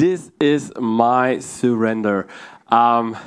[0.00, 2.26] This is my surrender.
[2.68, 3.18] Um,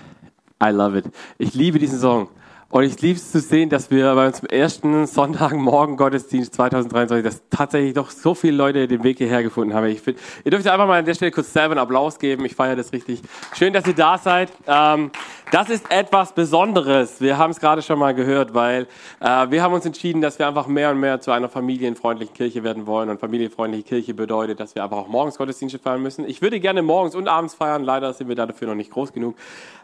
[0.60, 1.06] I love it.
[1.38, 2.30] Ich liebe diesen Song.
[2.74, 7.44] Und ich liebe es zu sehen, dass wir bei unserem ersten Sonntagmorgen Gottesdienst 2023, dass
[7.52, 9.86] tatsächlich doch so viele Leute den Weg hierher gefunden haben.
[9.86, 12.46] Ich find, ihr dürft einfach mal an der Stelle kurz selber einen Applaus geben.
[12.46, 13.22] Ich feiere das richtig.
[13.56, 14.52] Schön, dass ihr da seid.
[14.66, 15.12] Ähm,
[15.52, 17.22] das ist etwas Besonderes.
[17.22, 18.88] Wir haben es gerade schon mal gehört, weil
[19.20, 22.64] äh, wir haben uns entschieden, dass wir einfach mehr und mehr zu einer familienfreundlichen Kirche
[22.64, 23.08] werden wollen.
[23.10, 26.28] Und familienfreundliche Kirche bedeutet, dass wir einfach auch morgens Gottesdienste feiern müssen.
[26.28, 27.84] Ich würde gerne morgens und abends feiern.
[27.84, 29.36] Leider sind wir dafür noch nicht groß genug.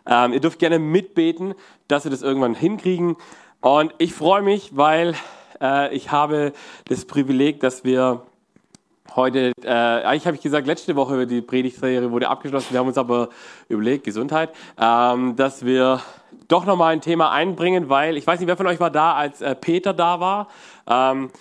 [0.07, 1.53] Ähm, ihr dürft gerne mitbeten,
[1.87, 3.15] dass wir das irgendwann hinkriegen.
[3.61, 5.15] Und ich freue mich, weil
[5.61, 6.53] äh, ich habe
[6.85, 8.21] das Privileg, dass wir
[9.15, 12.67] heute, äh, eigentlich habe ich gesagt, letzte Woche die Predigtserie wurde abgeschlossen.
[12.71, 13.29] Wir haben uns aber
[13.67, 16.01] überlegt, Gesundheit, ähm, dass wir
[16.47, 19.41] doch nochmal ein Thema einbringen, weil ich weiß nicht, wer von euch war da, als
[19.41, 20.47] äh, Peter da war.
[20.87, 21.31] Ähm,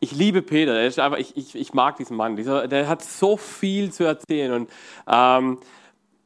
[0.00, 2.36] ich liebe Peter, er einfach, ich, ich, ich mag diesen Mann.
[2.36, 4.70] Dieser, der hat so viel zu erzählen und
[5.08, 5.58] ähm,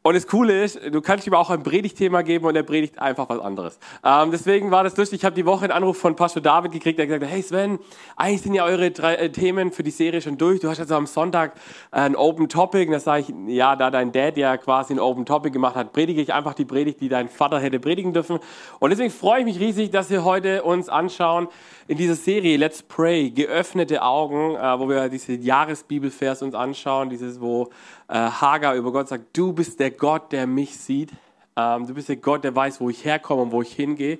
[0.07, 3.29] und das Coole ist, du kannst ihm auch ein Predigtthema geben und er predigt einfach
[3.29, 3.77] was anderes.
[4.05, 5.19] Ähm, deswegen war das lustig.
[5.19, 7.81] Ich habe die Woche einen Anruf von Pastor David gekriegt, der gesagt hat, hey Sven,
[8.15, 10.61] eigentlich sind ja eure drei äh, Themen für die Serie schon durch.
[10.61, 11.55] Du hast also am Sonntag
[11.91, 12.87] ein Open Topic.
[12.87, 15.93] Und da sage ich, ja, da dein Dad ja quasi ein Open Topic gemacht hat,
[15.93, 18.39] predige ich einfach die Predigt, die dein Vater hätte predigen dürfen.
[18.79, 21.49] Und deswegen freue ich mich riesig, dass wir heute uns anschauen
[21.89, 27.41] in dieser Serie Let's Pray, geöffnete Augen, äh, wo wir diese Jahresbibelvers uns anschauen, dieses,
[27.41, 27.71] wo
[28.15, 31.13] Hagar über Gott sagt, du bist der Gott, der mich sieht.
[31.57, 34.19] Ähm, du bist der Gott, der weiß, wo ich herkomme und wo ich hingehe.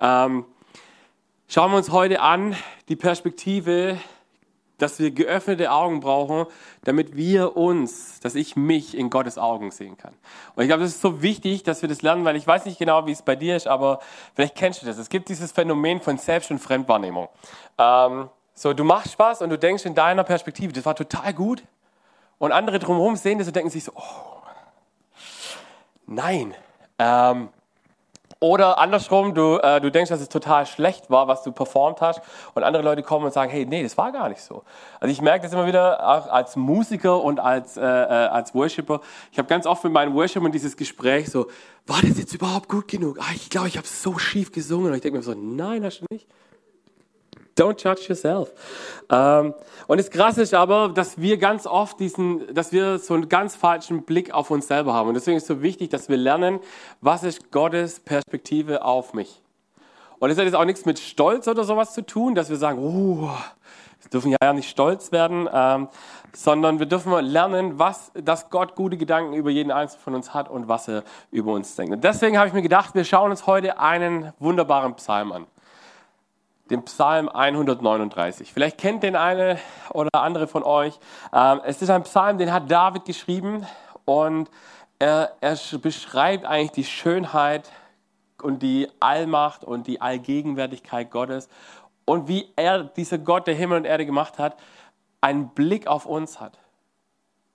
[0.00, 0.44] Ähm,
[1.48, 2.56] schauen wir uns heute an
[2.88, 3.98] die Perspektive,
[4.78, 6.46] dass wir geöffnete Augen brauchen,
[6.84, 10.14] damit wir uns, dass ich mich in Gottes Augen sehen kann.
[10.54, 12.78] Und ich glaube, das ist so wichtig, dass wir das lernen, weil ich weiß nicht
[12.78, 14.00] genau, wie es bei dir ist, aber
[14.34, 14.98] vielleicht kennst du das.
[14.98, 17.28] Es gibt dieses Phänomen von Selbst- und Fremdwahrnehmung.
[17.78, 21.62] Ähm, so, du machst was und du denkst in deiner Perspektive, das war total gut,
[22.40, 24.42] und andere drumherum sehen das und denken sich so, oh,
[26.06, 26.54] nein.
[26.98, 27.50] Ähm,
[28.40, 32.22] oder andersrum, du, äh, du denkst, dass es total schlecht war, was du performt hast,
[32.54, 34.64] und andere Leute kommen und sagen, hey, nee, das war gar nicht so.
[35.00, 39.02] Also ich merke das immer wieder, auch als Musiker und als, äh, äh als Worshipper.
[39.30, 41.48] Ich habe ganz oft mit meinen Worshipern dieses Gespräch so,
[41.86, 43.18] war das jetzt überhaupt gut genug?
[43.20, 44.86] Ah, ich glaube, ich habe so schief gesungen.
[44.86, 46.26] Und ich denke mir so, nein, hast du nicht.
[47.60, 48.52] Don't judge yourself.
[49.10, 49.52] Ähm,
[49.86, 53.54] und das Krasse ist aber, dass wir ganz oft diesen, dass wir so einen ganz
[53.54, 55.08] falschen Blick auf uns selber haben.
[55.08, 56.60] Und deswegen ist es so wichtig, dass wir lernen,
[57.02, 59.42] was ist Gottes Perspektive auf mich.
[60.20, 62.78] Und das hat jetzt auch nichts mit Stolz oder sowas zu tun, dass wir sagen,
[62.78, 63.28] oh,
[64.00, 65.88] wir dürfen ja nicht stolz werden, ähm,
[66.34, 70.48] sondern wir dürfen lernen, was, dass Gott gute Gedanken über jeden Einzelnen von uns hat
[70.48, 71.92] und was er über uns denkt.
[71.92, 75.46] Und deswegen habe ich mir gedacht, wir schauen uns heute einen wunderbaren Psalm an
[76.70, 78.52] den Psalm 139.
[78.52, 79.58] Vielleicht kennt den eine
[79.92, 80.98] oder andere von euch.
[81.32, 83.66] Ähm, es ist ein Psalm, den hat David geschrieben
[84.04, 84.50] und
[84.98, 87.70] er, er beschreibt eigentlich die Schönheit
[88.40, 91.48] und die Allmacht und die Allgegenwärtigkeit Gottes
[92.04, 94.56] und wie er, dieser Gott, der Himmel und Erde gemacht hat,
[95.20, 96.58] einen Blick auf uns hat.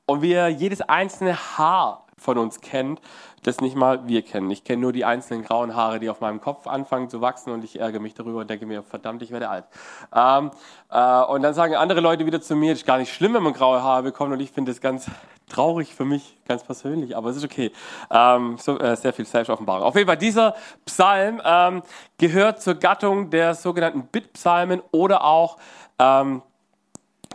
[0.05, 3.01] Und wie er jedes einzelne Haar von uns kennt,
[3.43, 4.49] das nicht mal wir kennen.
[4.49, 7.63] Ich kenne nur die einzelnen grauen Haare, die auf meinem Kopf anfangen zu wachsen und
[7.63, 9.65] ich ärgere mich darüber und denke mir, verdammt, ich werde alt.
[10.13, 10.51] Ähm,
[10.89, 13.43] äh, und dann sagen andere Leute wieder zu mir, es ist gar nicht schlimm, wenn
[13.43, 15.09] man graue Haare bekommt und ich finde das ganz
[15.49, 17.71] traurig für mich, ganz persönlich, aber es ist okay.
[18.09, 19.83] Ähm, so, äh, sehr viel Selbstoffenbarung.
[19.83, 20.55] Auf jeden Fall, dieser
[20.85, 21.83] Psalm ähm,
[22.17, 25.57] gehört zur Gattung der sogenannten Bittpsalmen oder auch
[25.99, 26.41] ähm,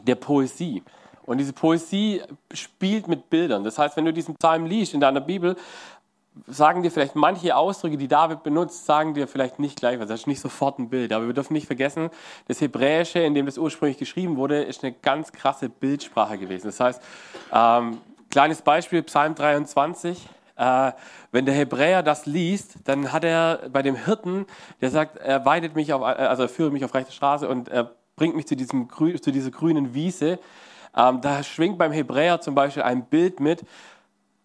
[0.02, 0.82] der Poesie.
[1.24, 2.22] Und diese Poesie
[2.52, 3.64] spielt mit Bildern.
[3.64, 5.56] Das heißt, wenn du diesen Psalm liest in deiner Bibel,
[6.46, 10.08] sagen dir vielleicht manche Ausdrücke, die David benutzt, sagen dir vielleicht nicht gleich was.
[10.08, 11.12] Das ist nicht sofort ein Bild.
[11.12, 12.10] Aber wir dürfen nicht vergessen,
[12.48, 16.68] das Hebräische, in dem das ursprünglich geschrieben wurde, ist eine ganz krasse Bildsprache gewesen.
[16.68, 17.02] Das heißt,
[17.52, 17.98] ähm,
[18.30, 20.28] kleines Beispiel, Psalm 23.
[20.56, 20.92] Äh,
[21.32, 24.46] wenn der Hebräer das liest, dann hat er bei dem Hirten,
[24.80, 27.92] der sagt, er weidet mich auf, also er führt mich auf rechte Straße und er
[28.16, 30.38] bringt mich zu, diesem, zu dieser grünen Wiese.
[30.96, 33.64] Ähm, da schwingt beim Hebräer zum Beispiel ein Bild mit,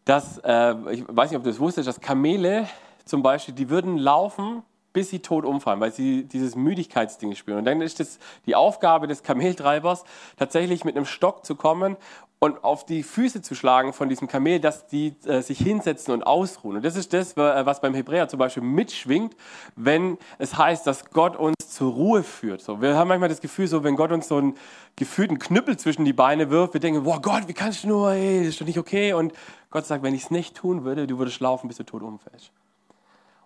[0.06, 2.68] dass, äh, ich weiß nicht, ob du das wusstest, dass Kamele
[3.06, 4.64] zum Beispiel, die würden laufen,
[4.94, 7.60] bis sie tot umfallen, weil sie dieses Müdigkeitsding spüren.
[7.60, 10.06] Und dann ist es die Aufgabe des Kameltreibers,
[10.38, 11.98] tatsächlich mit einem Stock zu kommen
[12.40, 16.24] und auf die Füße zu schlagen von diesem Kamel, dass die äh, sich hinsetzen und
[16.24, 16.78] ausruhen.
[16.78, 19.36] Und das ist das, was beim Hebräer zum Beispiel mitschwingt,
[19.76, 22.62] wenn es heißt, dass Gott uns zur Ruhe führt.
[22.62, 24.56] So, wir haben manchmal das Gefühl, so wenn Gott uns so einen
[24.96, 28.40] gefühlten Knüppel zwischen die Beine wirft, wir denken, boah Gott, wie kannst du nur, ey,
[28.40, 29.14] das ist doch nicht okay.
[29.14, 29.34] Und
[29.72, 32.52] Gott sagt, wenn ich es nicht tun würde, du würdest laufen, bis du tot umfällst.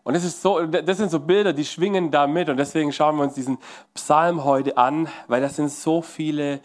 [0.03, 2.49] Und das, ist so, das sind so Bilder, die schwingen da mit.
[2.49, 3.59] Und deswegen schauen wir uns diesen
[3.93, 6.61] Psalm heute an, weil das sind so viele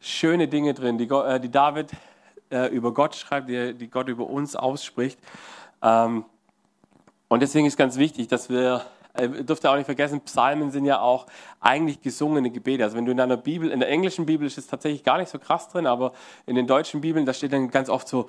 [0.00, 1.90] schöne Dinge drin, die, äh, die David
[2.50, 5.18] äh, über Gott schreibt, die, die, Gott über uns ausspricht.
[5.82, 6.24] Ähm,
[7.28, 8.82] und deswegen ist ganz wichtig, dass wir,
[9.14, 11.26] äh, dürft ihr auch nicht vergessen, Psalmen sind ja auch
[11.60, 12.84] eigentlich gesungene Gebete.
[12.84, 15.30] Also wenn du in einer Bibel, in der englischen Bibel ist es tatsächlich gar nicht
[15.30, 16.12] so krass drin, aber
[16.46, 18.28] in den deutschen Bibeln, da steht dann ganz oft so,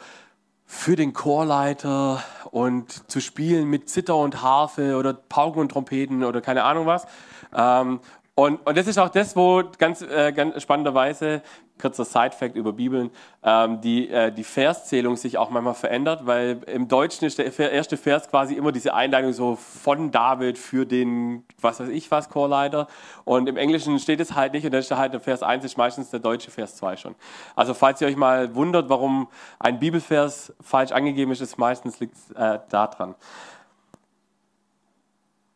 [0.70, 2.22] für den Chorleiter
[2.52, 7.08] und zu spielen mit Zither und Harfe oder Pauken und Trompeten oder keine Ahnung was.
[7.56, 8.02] Ähm,
[8.40, 11.42] und, und das ist auch das, wo ganz, äh, ganz spannenderweise,
[11.82, 13.10] kurzer Side-Fact über Bibeln,
[13.42, 17.98] ähm, die, äh, die Verszählung sich auch manchmal verändert, weil im Deutschen ist der erste
[17.98, 22.88] Vers quasi immer diese Einleitung so von David für den, was weiß ich was, Chorleiter.
[23.26, 25.76] Und im Englischen steht es halt nicht und dann ist halt der Vers 1 ist
[25.76, 27.16] meistens der deutsche Vers 2 schon.
[27.56, 32.14] Also falls ihr euch mal wundert, warum ein Bibelvers falsch angegeben ist, ist meistens liegt
[32.16, 33.16] es äh, daran.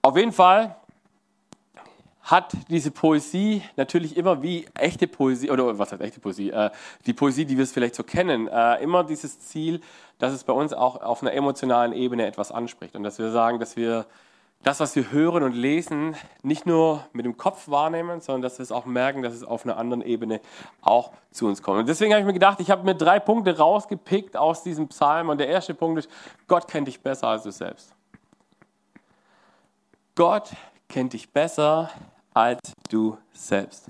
[0.01, 0.77] Auf jeden Fall
[2.23, 6.69] hat diese Poesie natürlich immer wie echte Poesie, oder was heißt echte Poesie, äh,
[7.05, 9.81] die Poesie, die wir es vielleicht so kennen, äh, immer dieses Ziel,
[10.19, 13.59] dass es bei uns auch auf einer emotionalen Ebene etwas anspricht und dass wir sagen,
[13.59, 14.05] dass wir
[14.63, 18.63] das, was wir hören und lesen, nicht nur mit dem Kopf wahrnehmen, sondern dass wir
[18.63, 20.39] es auch merken, dass es auf einer anderen Ebene
[20.81, 21.79] auch zu uns kommt.
[21.79, 25.29] Und deswegen habe ich mir gedacht, ich habe mir drei Punkte rausgepickt aus diesem Psalm
[25.29, 26.09] und der erste Punkt ist,
[26.47, 27.95] Gott kennt dich besser als du selbst.
[30.13, 30.51] Gott
[30.91, 31.89] kennt dich besser
[32.33, 32.59] als
[32.89, 33.87] du selbst.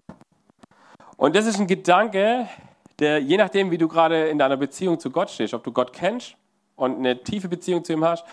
[1.18, 2.48] Und das ist ein Gedanke,
[3.00, 5.94] der je nachdem, wie du gerade in deiner Beziehung zu Gott stehst, ob du Gott
[5.94, 6.36] kennst
[6.76, 8.24] und eine tiefe Beziehung zu ihm hast,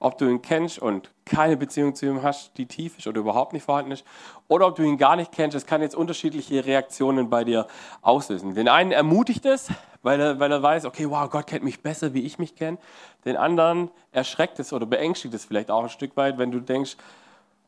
[0.00, 3.52] ob du ihn kennst und keine Beziehung zu ihm hast, die tief ist oder überhaupt
[3.52, 4.04] nicht vorhanden ist,
[4.48, 7.66] oder ob du ihn gar nicht kennst, das kann jetzt unterschiedliche Reaktionen bei dir
[8.02, 8.54] auslösen.
[8.54, 9.68] Den einen ermutigt es,
[10.02, 12.78] weil er, weil er weiß, okay, wow, Gott kennt mich besser, wie ich mich kenne.
[13.24, 16.96] Den anderen erschreckt es oder beängstigt es vielleicht auch ein Stück weit, wenn du denkst,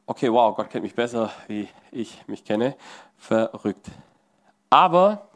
[0.09, 2.75] okay, wow, Gott kennt mich besser, wie ich mich kenne.
[3.19, 3.87] Verrückt.
[4.71, 5.29] Aber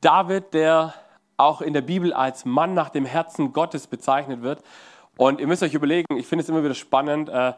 [0.00, 0.94] David, der
[1.36, 4.62] auch in der Bibel als Mann nach dem Herzen Gottes bezeichnet wird,
[5.16, 7.52] und ihr müsst euch überlegen, ich finde es immer wieder spannend, äh,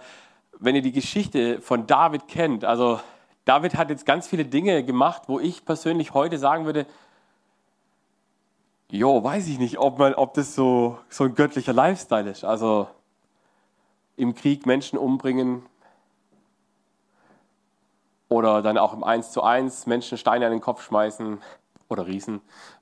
[0.59, 2.65] wenn ihr die Geschichte von David kennt.
[2.67, 3.01] Also
[3.47, 6.85] David hat jetzt ganz viele Dinge gemacht, wo ich persönlich heute sagen würde,
[8.91, 12.45] jo, weiß ich nicht, ob, man, ob das so, so ein göttlicher Lifestyle ist.
[12.45, 12.89] Also
[14.17, 15.65] im Krieg Menschen umbringen,
[18.29, 21.41] oder dann auch im 1 zu 1 Menschen Steine an den Kopf schmeißen
[21.89, 22.41] oder Riesen.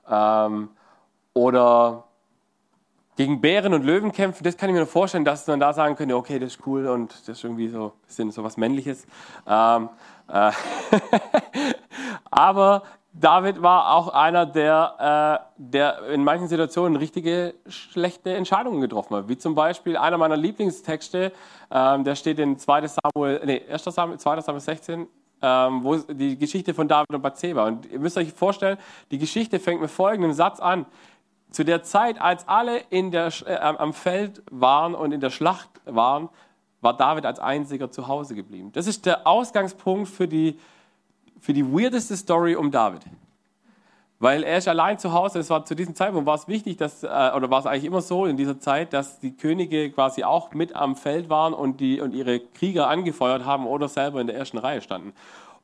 [0.08, 0.70] Ähm,
[1.34, 2.04] oder
[3.16, 5.94] gegen Bären und Löwen kämpfen, das kann ich mir nur vorstellen, dass man da sagen
[5.94, 9.06] könnte, okay, das ist cool und das ist irgendwie so ein bisschen so was Männliches.
[9.46, 9.88] Ähm,
[10.28, 10.50] äh
[12.30, 12.82] Aber
[13.12, 19.28] David war auch einer, der, äh, der in manchen Situationen richtige schlechte Entscheidungen getroffen hat.
[19.28, 21.30] Wie zum Beispiel einer meiner Lieblingstexte,
[21.70, 23.84] ähm, der steht in 2 Samuel, nee, 1.
[23.84, 25.06] Samuel, 2 Samuel 16,
[25.42, 27.66] ähm, wo die Geschichte von David und Bathseba.
[27.66, 28.78] Und ihr müsst euch vorstellen,
[29.10, 30.86] die Geschichte fängt mit folgendem Satz an.
[31.50, 35.68] Zu der Zeit, als alle in der, äh, am Feld waren und in der Schlacht
[35.84, 36.28] waren,
[36.80, 38.70] war David als einziger zu Hause geblieben.
[38.72, 40.58] Das ist der Ausgangspunkt für die,
[41.40, 43.02] für die weirdeste Story um David.
[44.24, 45.38] Weil er ist allein zu Hause.
[45.38, 48.00] Es war zu diesem Zeitpunkt war es wichtig, dass, äh, oder war es eigentlich immer
[48.00, 52.00] so in dieser Zeit, dass die Könige quasi auch mit am Feld waren und, die,
[52.00, 55.12] und ihre Krieger angefeuert haben oder selber in der ersten Reihe standen.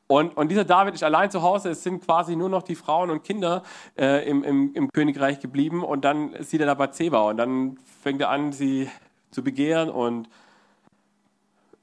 [0.05, 1.71] Und, und dieser David ist allein zu Hause.
[1.71, 3.63] Es sind quasi nur noch die Frauen und Kinder
[3.97, 5.83] äh, im, im, im, Königreich geblieben.
[5.83, 8.91] Und dann sieht er da Bathseba und dann fängt er an, sie
[9.31, 10.29] zu begehren und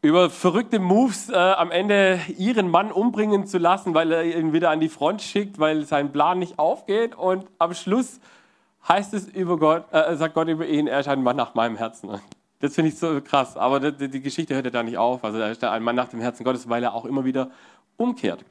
[0.00, 4.70] über verrückte Moves äh, am Ende ihren Mann umbringen zu lassen, weil er ihn wieder
[4.70, 7.16] an die Front schickt, weil sein Plan nicht aufgeht.
[7.16, 8.20] Und am Schluss
[8.88, 11.76] heißt es über Gott, äh, sagt Gott über ihn, er ist ein Mann nach meinem
[11.76, 12.10] Herzen.
[12.60, 13.56] Das finde ich so krass.
[13.56, 15.24] Aber die, die, Geschichte hört ja da nicht auf.
[15.24, 17.50] Also er ist ein Mann nach dem Herzen Gottes, weil er auch immer wieder
[17.96, 18.44] umkehrt.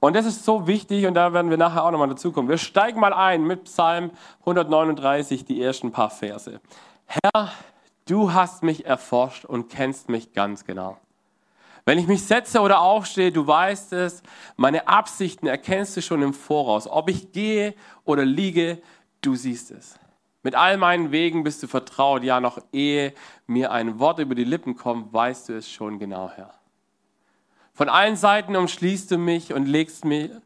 [0.00, 2.48] Und das ist so wichtig und da werden wir nachher auch nochmal dazu kommen.
[2.48, 6.60] Wir steigen mal ein mit Psalm 139, die ersten paar Verse.
[7.04, 7.50] Herr,
[8.10, 10.98] Du hast mich erforscht und kennst mich ganz genau.
[11.84, 14.24] Wenn ich mich setze oder aufstehe, du weißt es,
[14.56, 16.88] meine Absichten erkennst du schon im Voraus.
[16.88, 18.82] Ob ich gehe oder liege,
[19.20, 19.96] du siehst es.
[20.42, 23.14] Mit all meinen Wegen bist du vertraut, ja, noch ehe
[23.46, 26.52] mir ein Wort über die Lippen kommt, weißt du es schon genau, Herr.
[27.74, 30.42] Von allen Seiten umschließt du mich und legst, mir,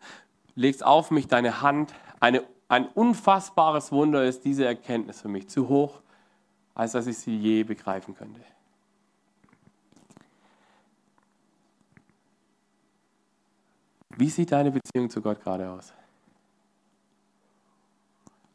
[0.55, 1.95] legst auf mich deine Hand.
[2.21, 5.49] Eine, ein unfassbares Wunder ist diese Erkenntnis für mich.
[5.49, 6.04] Zu hoch
[6.75, 8.41] als dass ich sie je begreifen könnte.
[14.17, 15.93] Wie sieht deine Beziehung zu Gott gerade aus?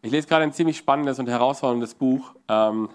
[0.01, 2.89] Ich lese gerade ein ziemlich spannendes und herausforderndes Buch ähm,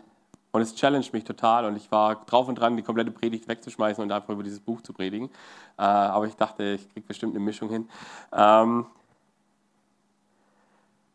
[0.53, 4.03] und es challenged mich total und ich war drauf und dran, die komplette Predigt wegzuschmeißen
[4.03, 5.29] und einfach über dieses Buch zu predigen.
[5.77, 7.89] Äh, aber ich dachte, ich kriege bestimmt eine Mischung hin.
[8.33, 8.87] Ähm,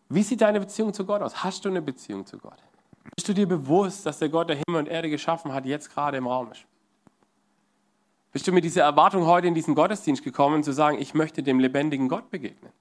[0.09, 1.43] Wie sieht deine Beziehung zu Gott aus?
[1.43, 2.61] Hast du eine Beziehung zu Gott?
[3.15, 6.17] Bist du dir bewusst, dass der Gott, der Himmel und Erde geschaffen hat, jetzt gerade
[6.17, 6.65] im Raum ist?
[8.31, 11.59] Bist du mit dieser Erwartung heute in diesen Gottesdienst gekommen, zu sagen, ich möchte dem
[11.59, 12.71] lebendigen Gott begegnen?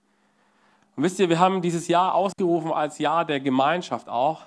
[0.95, 4.43] Und wisst ihr, wir haben dieses Jahr ausgerufen als Jahr der Gemeinschaft auch.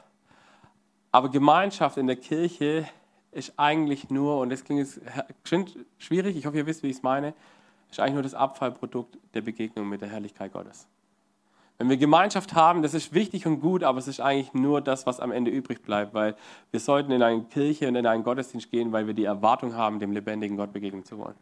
[1.11, 2.87] Aber Gemeinschaft in der Kirche
[3.31, 7.03] ist eigentlich nur, und das klingt jetzt schwierig, ich hoffe, ihr wisst, wie ich es
[7.03, 7.33] meine,
[7.89, 10.87] ist eigentlich nur das Abfallprodukt der Begegnung mit der Herrlichkeit Gottes.
[11.81, 15.07] Wenn wir Gemeinschaft haben, das ist wichtig und gut, aber es ist eigentlich nur das,
[15.07, 16.35] was am Ende übrig bleibt, weil
[16.69, 19.97] wir sollten in eine Kirche und in einen Gottesdienst gehen, weil wir die Erwartung haben,
[19.97, 21.33] dem lebendigen Gott begegnen zu wollen.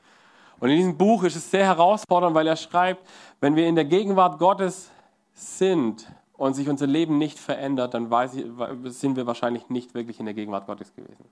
[0.61, 3.05] Und in diesem Buch ist es sehr herausfordernd, weil er schreibt,
[3.41, 4.89] wenn wir in der Gegenwart Gottes
[5.33, 8.45] sind und sich unser Leben nicht verändert, dann ich,
[8.93, 11.25] sind wir wahrscheinlich nicht wirklich in der Gegenwart Gottes gewesen.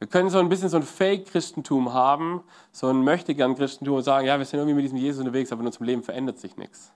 [0.00, 2.42] Wir können so ein bisschen so ein Fake-Christentum haben,
[2.72, 5.68] so ein Möchtegern-Christentum und sagen, ja, wir sind irgendwie mit diesem Jesus unterwegs, aber in
[5.68, 6.92] unserem Leben verändert sich nichts.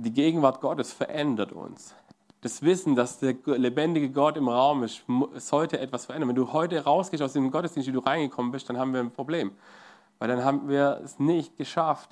[0.00, 1.94] Die Gegenwart Gottes verändert uns.
[2.40, 5.02] Das Wissen, dass der lebendige Gott im Raum ist,
[5.34, 6.28] sollte etwas verändern.
[6.28, 9.10] Wenn du heute rausgehst aus dem Gottesdienst, wie du reingekommen bist, dann haben wir ein
[9.10, 9.50] Problem.
[10.20, 12.10] Weil dann haben wir es nicht geschafft,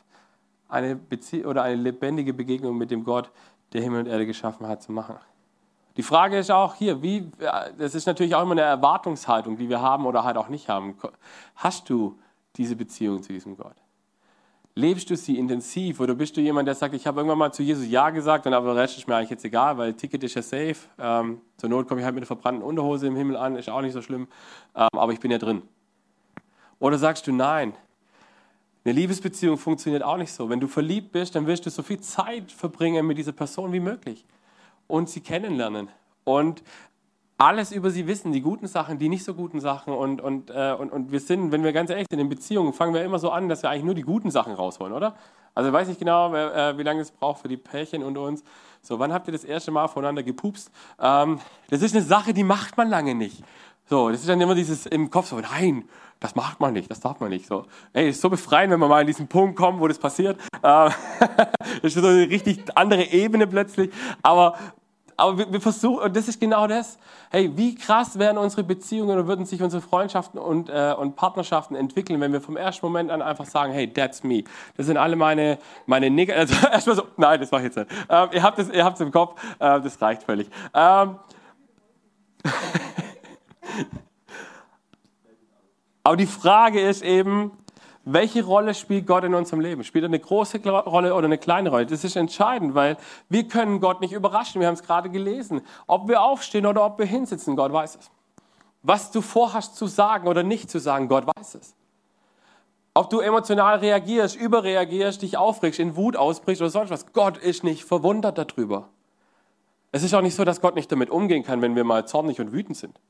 [0.68, 3.30] eine Bezie oder eine lebendige Begegnung mit dem Gott,
[3.72, 5.16] der Himmel und Erde geschaffen hat, zu machen.
[5.96, 7.30] Die Frage ist auch hier, wie,
[7.78, 10.96] das ist natürlich auch immer eine Erwartungshaltung, die wir haben oder halt auch nicht haben.
[11.54, 12.18] Hast du
[12.56, 13.76] diese Beziehung zu diesem Gott?
[14.78, 17.62] Lebst du sie intensiv oder bist du jemand, der sagt, ich habe irgendwann mal zu
[17.62, 20.34] Jesus Ja gesagt, und aber der Rest ist mir eigentlich jetzt egal, weil Ticket ist
[20.34, 20.76] ja safe.
[20.98, 23.80] Ähm, zur Not komme ich halt mit einer verbrannten Unterhose im Himmel an, ist auch
[23.80, 24.28] nicht so schlimm,
[24.74, 25.62] ähm, aber ich bin ja drin.
[26.78, 27.72] Oder sagst du Nein?
[28.84, 30.50] Eine Liebesbeziehung funktioniert auch nicht so.
[30.50, 33.80] Wenn du verliebt bist, dann wirst du so viel Zeit verbringen mit dieser Person wie
[33.80, 34.26] möglich
[34.88, 35.88] und sie kennenlernen
[36.24, 36.62] und
[37.38, 39.92] alles über sie wissen, die guten Sachen, die nicht so guten Sachen.
[39.92, 42.94] Und, und, äh, und, und wir sind, wenn wir ganz ehrlich sind, in Beziehungen fangen
[42.94, 45.16] wir immer so an, dass wir eigentlich nur die guten Sachen rausholen, oder?
[45.54, 48.42] Also weiß ich genau, äh, wie lange es braucht für die Pärchen unter uns.
[48.82, 50.70] So, wann habt ihr das erste Mal voneinander gepupst?
[51.00, 51.40] Ähm,
[51.70, 53.42] das ist eine Sache, die macht man lange nicht.
[53.88, 55.84] So, das ist dann immer dieses im Kopf so, nein,
[56.20, 57.46] das macht man nicht, das darf man nicht.
[57.46, 60.40] So, ey, ist so befreiend, wenn man mal in diesen Punkt kommt, wo das passiert.
[60.62, 60.90] Äh,
[61.82, 63.92] das ist so eine richtig andere Ebene plötzlich.
[64.22, 64.56] Aber
[65.16, 66.98] aber wir, wir, versuchen, und das ist genau das.
[67.30, 71.74] Hey, wie krass wären unsere Beziehungen und würden sich unsere Freundschaften und, äh, und Partnerschaften
[71.74, 74.44] entwickeln, wenn wir vom ersten Moment an einfach sagen, hey, that's me.
[74.76, 77.90] Das sind alle meine, meine Neg also erstmal so, nein, das ich jetzt nicht.
[78.08, 80.50] Ähm, ihr habt es ihr habt's im Kopf, äh, das reicht völlig.
[80.74, 81.16] Ähm,
[86.02, 87.50] Aber die Frage ist eben,
[88.08, 89.82] welche Rolle spielt Gott in unserem Leben?
[89.82, 91.86] Spielt er eine große Rolle oder eine kleine Rolle?
[91.86, 92.96] Das ist entscheidend, weil
[93.28, 94.60] wir können Gott nicht überraschen.
[94.60, 95.60] Wir haben es gerade gelesen.
[95.88, 98.10] Ob wir aufstehen oder ob wir hinsitzen, Gott weiß es.
[98.82, 101.74] Was du vorhast zu sagen oder nicht zu sagen, Gott weiß es.
[102.94, 107.64] Ob du emotional reagierst, überreagierst, dich aufregst, in Wut ausbrichst oder sonst was, Gott ist
[107.64, 108.88] nicht verwundert darüber.
[109.90, 112.40] Es ist auch nicht so, dass Gott nicht damit umgehen kann, wenn wir mal zornig
[112.40, 113.00] und wütend sind.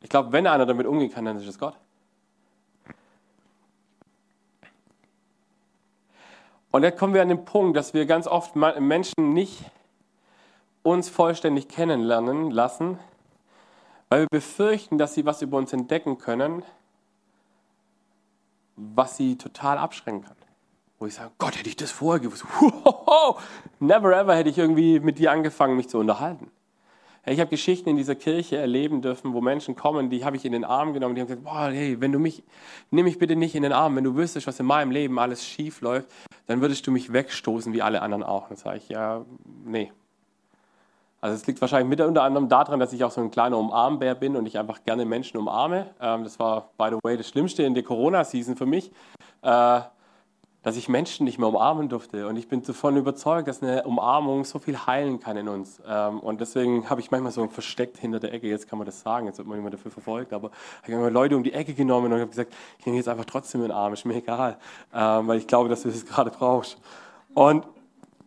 [0.00, 1.76] Ich glaube, wenn einer damit umgehen kann, dann ist es Gott.
[6.70, 9.64] Und jetzt kommen wir an den Punkt, dass wir ganz oft Menschen nicht
[10.82, 12.98] uns vollständig kennenlernen lassen,
[14.08, 16.62] weil wir befürchten, dass sie was über uns entdecken können,
[18.76, 20.36] was sie total abschrecken kann.
[20.98, 22.44] Wo ich sage, Gott, hätte ich das vorher gewusst.
[23.78, 26.50] Never ever hätte ich irgendwie mit dir angefangen, mich zu unterhalten.
[27.30, 30.52] Ich habe Geschichten in dieser Kirche erleben dürfen, wo Menschen kommen, die habe ich in
[30.52, 32.42] den Arm genommen, die haben gesagt, boah, hey, wenn du mich,
[32.90, 35.44] nimm mich bitte nicht in den Arm, wenn du wüsstest, was in meinem Leben alles
[35.44, 36.08] schief läuft,
[36.46, 38.48] dann würdest du mich wegstoßen, wie alle anderen auch.
[38.48, 39.24] Dann sage ich, ja,
[39.64, 39.92] nee.
[41.20, 44.14] Also es liegt wahrscheinlich mit unter anderem daran, dass ich auch so ein kleiner Umarmbär
[44.14, 45.90] bin und ich einfach gerne Menschen umarme.
[46.00, 48.92] Ähm, das war, by the way, das Schlimmste in der Corona-Season für mich.
[50.62, 52.26] Dass ich Menschen nicht mehr umarmen durfte.
[52.26, 55.80] Und ich bin davon überzeugt, dass eine Umarmung so viel heilen kann in uns.
[55.86, 59.00] Ähm, und deswegen habe ich manchmal so versteckt hinter der Ecke, jetzt kann man das
[59.00, 60.50] sagen, jetzt wird man immer dafür verfolgt, aber
[60.86, 63.62] ich habe Leute um die Ecke genommen und habe gesagt, ich nehme jetzt einfach trotzdem
[63.62, 64.56] den Arm, ist mir egal,
[64.92, 66.76] ähm, weil ich glaube, dass du das gerade brauchst.
[67.34, 67.64] Und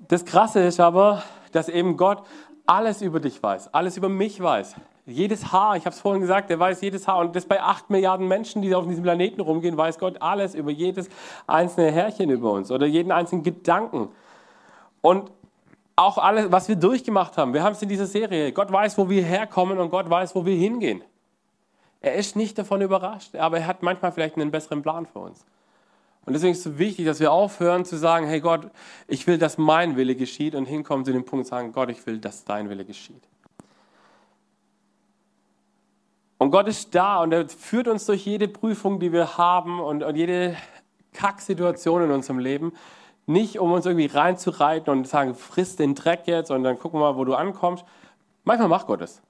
[0.08, 2.24] das Krasse ist aber, dass eben Gott
[2.66, 4.76] alles über dich weiß, alles über mich weiß.
[5.06, 7.20] Jedes Haar, ich habe es vorhin gesagt, der weiß jedes Haar.
[7.20, 10.72] Und das bei acht Milliarden Menschen, die auf diesem Planeten rumgehen, weiß Gott alles über
[10.72, 11.10] jedes
[11.48, 14.10] einzelne Härchen über uns oder jeden einzelnen Gedanken.
[15.02, 15.32] Und
[15.96, 17.54] auch alles, was wir durchgemacht haben.
[17.54, 18.52] Wir haben es in dieser Serie.
[18.52, 21.04] Gott weiß, wo wir herkommen und Gott weiß, wo wir hingehen.
[22.00, 25.46] Er ist nicht davon überrascht, aber er hat manchmal vielleicht einen besseren Plan für uns.
[26.26, 28.70] Und deswegen ist es wichtig, dass wir aufhören zu sagen, hey Gott,
[29.08, 32.20] ich will, dass mein Wille geschieht und hinkommen zu dem Punkt sagen, Gott, ich will,
[32.20, 33.24] dass dein Wille geschieht.
[36.42, 40.02] Und Gott ist da und er führt uns durch jede Prüfung, die wir haben und,
[40.02, 40.58] und jede
[41.14, 42.74] Kacksituation in unserem Leben,
[43.28, 47.12] Nicht, um uns irgendwie reinzureiten und sagen, frisst den Dreck jetzt und dann gucken wir
[47.12, 47.86] mal, wo du ankommst.
[48.44, 49.22] Manchmal macht Gott es.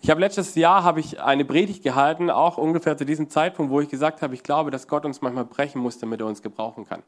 [0.00, 3.82] Ich habe letztes Jahr habe ich eine Predigt gehalten, auch ungefähr zu diesem Zeitpunkt, wo
[3.82, 6.86] ich gesagt habe, ich glaube, dass Gott uns manchmal brechen muss, damit er uns gebrauchen
[6.86, 7.02] kann.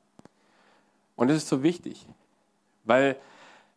[1.17, 2.05] Und das ist so wichtig,
[2.85, 3.17] weil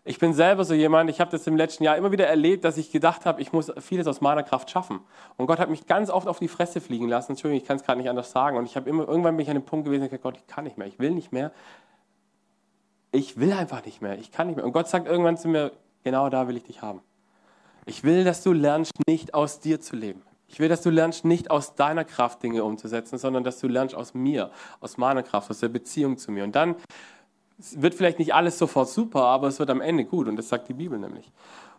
[0.05, 2.77] ich bin selber so jemand, ich habe das im letzten Jahr immer wieder erlebt, dass
[2.77, 4.99] ich gedacht habe, ich muss vieles aus meiner Kraft schaffen.
[5.37, 7.31] Und Gott hat mich ganz oft auf die Fresse fliegen lassen.
[7.31, 8.57] Entschuldigung, ich kann es gerade nicht anders sagen.
[8.57, 10.45] Und ich habe immer, irgendwann bin ich an dem Punkt gewesen, ich gesagt, Gott, ich
[10.45, 11.51] kann nicht mehr, ich will nicht mehr.
[13.11, 14.65] Ich will einfach nicht mehr, ich kann nicht mehr.
[14.65, 15.71] Und Gott sagt irgendwann zu mir,
[16.03, 16.99] genau da will ich dich haben.
[17.85, 20.21] Ich will, dass du lernst, nicht aus dir zu leben.
[20.47, 23.95] Ich will, dass du lernst, nicht aus deiner Kraft Dinge umzusetzen, sondern dass du lernst
[23.95, 26.43] aus mir, aus meiner Kraft, aus der Beziehung zu mir.
[26.43, 26.75] Und dann
[27.57, 30.27] wird vielleicht nicht alles sofort super, aber es wird am Ende gut.
[30.27, 31.31] Und das sagt die Bibel nämlich.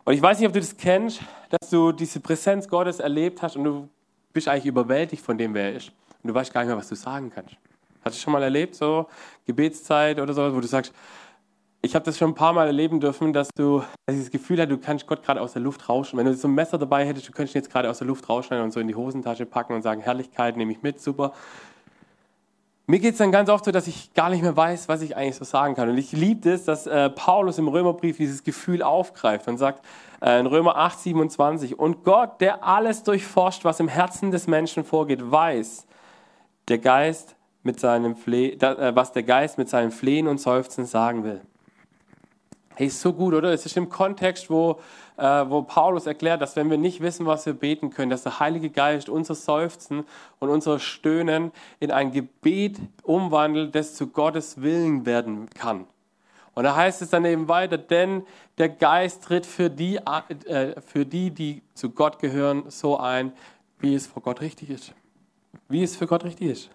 [0.03, 3.57] Und ich weiß nicht, ob du das kennst, dass du diese Präsenz Gottes erlebt hast
[3.57, 3.89] und du
[4.33, 5.91] bist eigentlich überwältigt von dem, wer er ist.
[6.21, 7.55] Und du weißt gar nicht mehr, was du sagen kannst.
[8.03, 9.07] Hast du schon mal erlebt, so
[9.45, 10.93] Gebetszeit oder so, wo du sagst,
[11.81, 14.69] ich habe das schon ein paar Mal erleben dürfen, dass du dass das Gefühl hast,
[14.69, 16.17] du kannst Gott gerade aus der Luft rauschen.
[16.17, 18.27] Wenn du so ein Messer dabei hättest, du könntest ihn jetzt gerade aus der Luft
[18.27, 21.33] rausschneiden und so in die Hosentasche packen und sagen, Herrlichkeit nehme ich mit, super.
[22.87, 25.17] Mir geht es dann ganz oft so, dass ich gar nicht mehr weiß, was ich
[25.17, 25.89] eigentlich so sagen kann.
[25.89, 29.83] Und ich liebe es, dass äh, Paulus im Römerbrief dieses Gefühl aufgreift und sagt
[30.21, 34.83] äh, in Römer 8, 27, und Gott, der alles durchforscht, was im Herzen des Menschen
[34.83, 35.87] vorgeht, weiß,
[36.67, 41.23] der Geist mit seinem Fle äh, was der Geist mit seinem Flehen und Seufzen sagen
[41.23, 41.41] will.
[42.77, 43.53] Hey, ist so gut, oder?
[43.53, 44.81] Es ist im Kontext, wo,
[45.15, 48.41] äh, wo Paulus erklärt, dass wenn wir nicht wissen, was wir beten können, dass der
[48.41, 50.03] Heilige Geist unser Seufzen
[50.39, 55.87] und unser Stöhnen in ein Gebet umwandelt, das zu Gottes Willen werden kann.
[56.53, 58.23] Und da heißt es dann eben weiter, denn
[58.57, 63.31] der Geist tritt für die, äh, für die, die zu Gott gehören, so ein,
[63.79, 64.93] wie es vor Gott richtig ist.
[65.69, 66.69] Wie es für Gott richtig ist.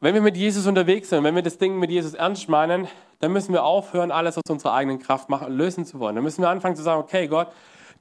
[0.00, 2.88] Wenn wir mit Jesus unterwegs sind, wenn wir das Ding mit Jesus ernst meinen,
[3.22, 6.16] dann müssen wir aufhören, alles aus unserer eigenen Kraft machen, lösen zu wollen.
[6.16, 7.48] Dann müssen wir anfangen zu sagen, okay Gott,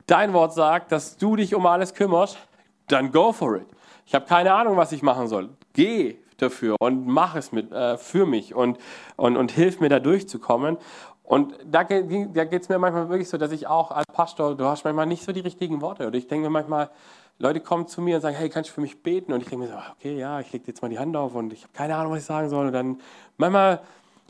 [0.08, 2.40] dein Wort sagt, dass du dich um alles kümmerst,
[2.88, 3.68] dann go for it.
[4.08, 5.50] Ich habe keine Ahnung, was ich machen soll.
[5.74, 8.80] Geh dafür und mach es mit, äh, für mich und,
[9.16, 10.78] und, und hilf mir da durchzukommen.
[11.24, 14.66] Und da, da geht es mir manchmal wirklich so, dass ich auch als Pastor, du
[14.66, 16.08] hast manchmal nicht so die richtigen Worte.
[16.08, 16.90] Oder ich denke mir manchmal,
[17.38, 19.34] Leute kommen zu mir und sagen, hey, kannst du für mich beten?
[19.34, 21.54] Und ich denke mir so, okay, ja, ich lege jetzt mal die Hand auf und
[21.54, 22.66] ich habe keine Ahnung, was ich sagen soll.
[22.66, 23.00] Und dann
[23.38, 23.82] manchmal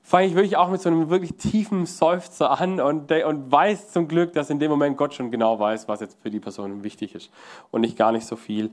[0.04, 4.08] fange ich wirklich auch mit so einem wirklich tiefen Seufzer an und, und weiß zum
[4.08, 7.16] Glück, dass in dem Moment Gott schon genau weiß, was jetzt für die Person wichtig
[7.16, 7.32] ist
[7.72, 8.72] und ich gar nicht so viel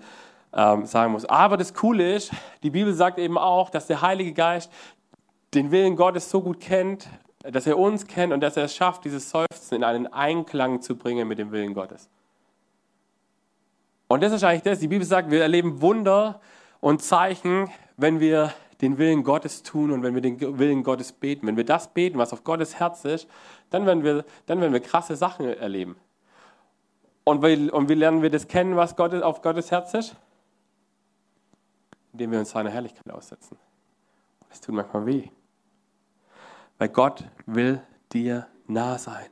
[0.53, 1.25] ähm, sagen muss.
[1.27, 4.73] Aber das Coole ist, die Bibel sagt eben auch, dass der Heilige Geist
[5.55, 7.09] den Willen Gottes so gut kennt,
[7.43, 10.97] dass er uns kennt und dass er es schafft, dieses Seufzen in einen Einklang zu
[10.97, 12.09] bringen mit dem Willen Gottes.
[14.09, 14.81] Und das ist eigentlich das.
[14.81, 16.41] Die Bibel sagt, wir erleben Wunder
[16.81, 21.47] und Zeichen, wenn wir den Willen Gottes tun und wenn wir den Willen Gottes beten.
[21.47, 23.29] Wenn wir das beten, was auf Gottes Herz ist,
[23.71, 25.97] dann werden wir, dann werden wir krasse Sachen erleben.
[27.25, 30.17] Und wie, und wie lernen wir das kennen, was Gott, auf Gottes Herz ist?
[32.13, 33.59] Indem wir uns seiner Herrlichkeit aussetzen.
[34.49, 35.29] Das tut manchmal weh.
[36.79, 39.27] Weil Gott will dir nah sein.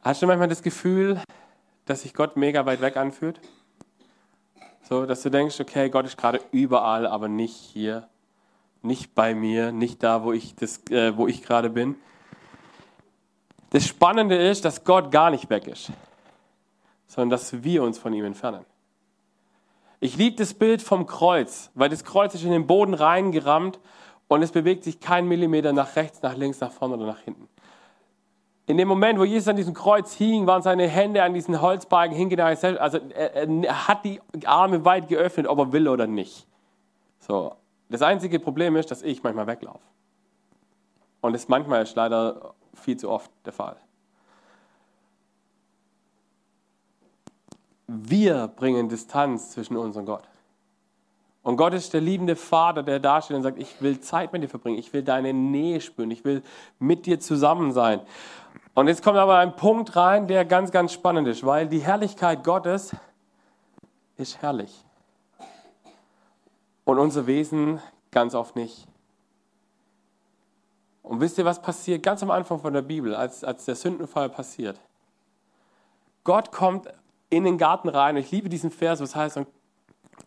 [0.00, 1.20] Hast du manchmal das Gefühl,
[1.84, 3.40] dass sich Gott mega weit weg anfühlt?
[4.88, 8.08] So, dass du denkst, okay, Gott ist gerade überall, aber nicht hier,
[8.82, 11.96] nicht bei mir, nicht da, wo ich, das, äh, wo ich gerade bin.
[13.70, 15.90] Das Spannende ist, dass Gott gar nicht weg ist,
[17.08, 18.64] sondern dass wir uns von ihm entfernen.
[19.98, 23.80] Ich liebe das Bild vom Kreuz, weil das Kreuz ist in den Boden reingerammt
[24.28, 27.48] und es bewegt sich kein Millimeter nach rechts, nach links, nach vorne oder nach hinten.
[28.66, 32.16] In dem Moment, wo Jesus an diesem Kreuz hing, waren seine Hände an diesen Holzbalken
[32.16, 32.64] hingeneigt.
[32.64, 36.46] Also er, er, hat die Arme weit geöffnet, ob er will oder nicht.
[37.20, 37.54] So.
[37.88, 39.78] Das einzige Problem ist, dass ich manchmal weglaufe.
[41.20, 43.76] Und das manchmal ist leider viel zu oft der Fall.
[47.86, 50.24] Wir bringen Distanz zwischen uns und Gott.
[51.44, 54.42] Und Gott ist der liebende Vater, der da steht und sagt, ich will Zeit mit
[54.42, 56.42] dir verbringen, ich will deine Nähe spüren, ich will
[56.80, 58.00] mit dir zusammen sein.
[58.76, 62.44] Und jetzt kommt aber ein Punkt rein, der ganz, ganz spannend ist, weil die Herrlichkeit
[62.44, 62.94] Gottes
[64.18, 64.84] ist herrlich.
[66.84, 68.86] Und unser Wesen ganz oft nicht.
[71.02, 74.28] Und wisst ihr, was passiert ganz am Anfang von der Bibel, als, als der Sündenfall
[74.28, 74.78] passiert?
[76.22, 76.86] Gott kommt
[77.30, 78.18] in den Garten rein.
[78.18, 79.40] Ich liebe diesen Vers, was heißt,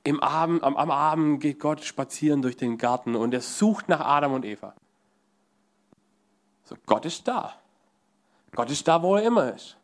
[0.04, 4.00] im Abend, am, am Abend geht Gott spazieren durch den Garten und er sucht nach
[4.00, 4.74] Adam und Eva.
[6.64, 7.54] So, Gott ist da.
[8.56, 9.78] Gott ist da, wo er immer ist.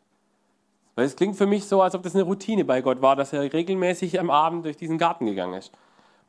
[0.94, 3.32] Weil es klingt für mich so, als ob das eine Routine bei Gott war, dass
[3.32, 5.72] er regelmäßig am Abend durch diesen Garten gegangen ist.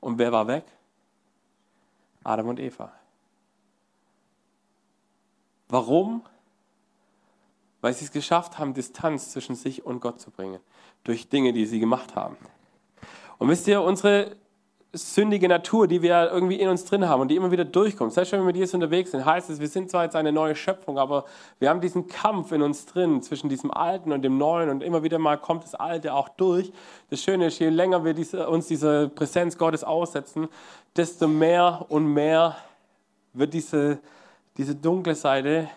[0.01, 0.65] Und wer war weg?
[2.23, 2.91] Adam und Eva.
[5.69, 6.21] Warum?
[7.81, 10.59] Weil sie es geschafft haben, Distanz zwischen sich und Gott zu bringen.
[11.03, 12.37] Durch Dinge, die sie gemacht haben.
[13.37, 14.35] Und wisst ihr, unsere
[14.97, 18.13] sündige Natur, die wir irgendwie in uns drin haben und die immer wieder durchkommt.
[18.13, 20.55] Selbst wenn wir mit Jesus unterwegs sind, heißt es, wir sind zwar jetzt eine neue
[20.55, 21.25] Schöpfung, aber
[21.59, 25.03] wir haben diesen Kampf in uns drin zwischen diesem Alten und dem Neuen und immer
[25.03, 26.71] wieder mal kommt das Alte auch durch.
[27.09, 30.47] Das Schöne ist, je länger wir diese, uns dieser Präsenz Gottes aussetzen,
[30.95, 32.57] desto mehr und mehr
[33.33, 33.99] wird diese,
[34.57, 35.69] diese dunkle Seite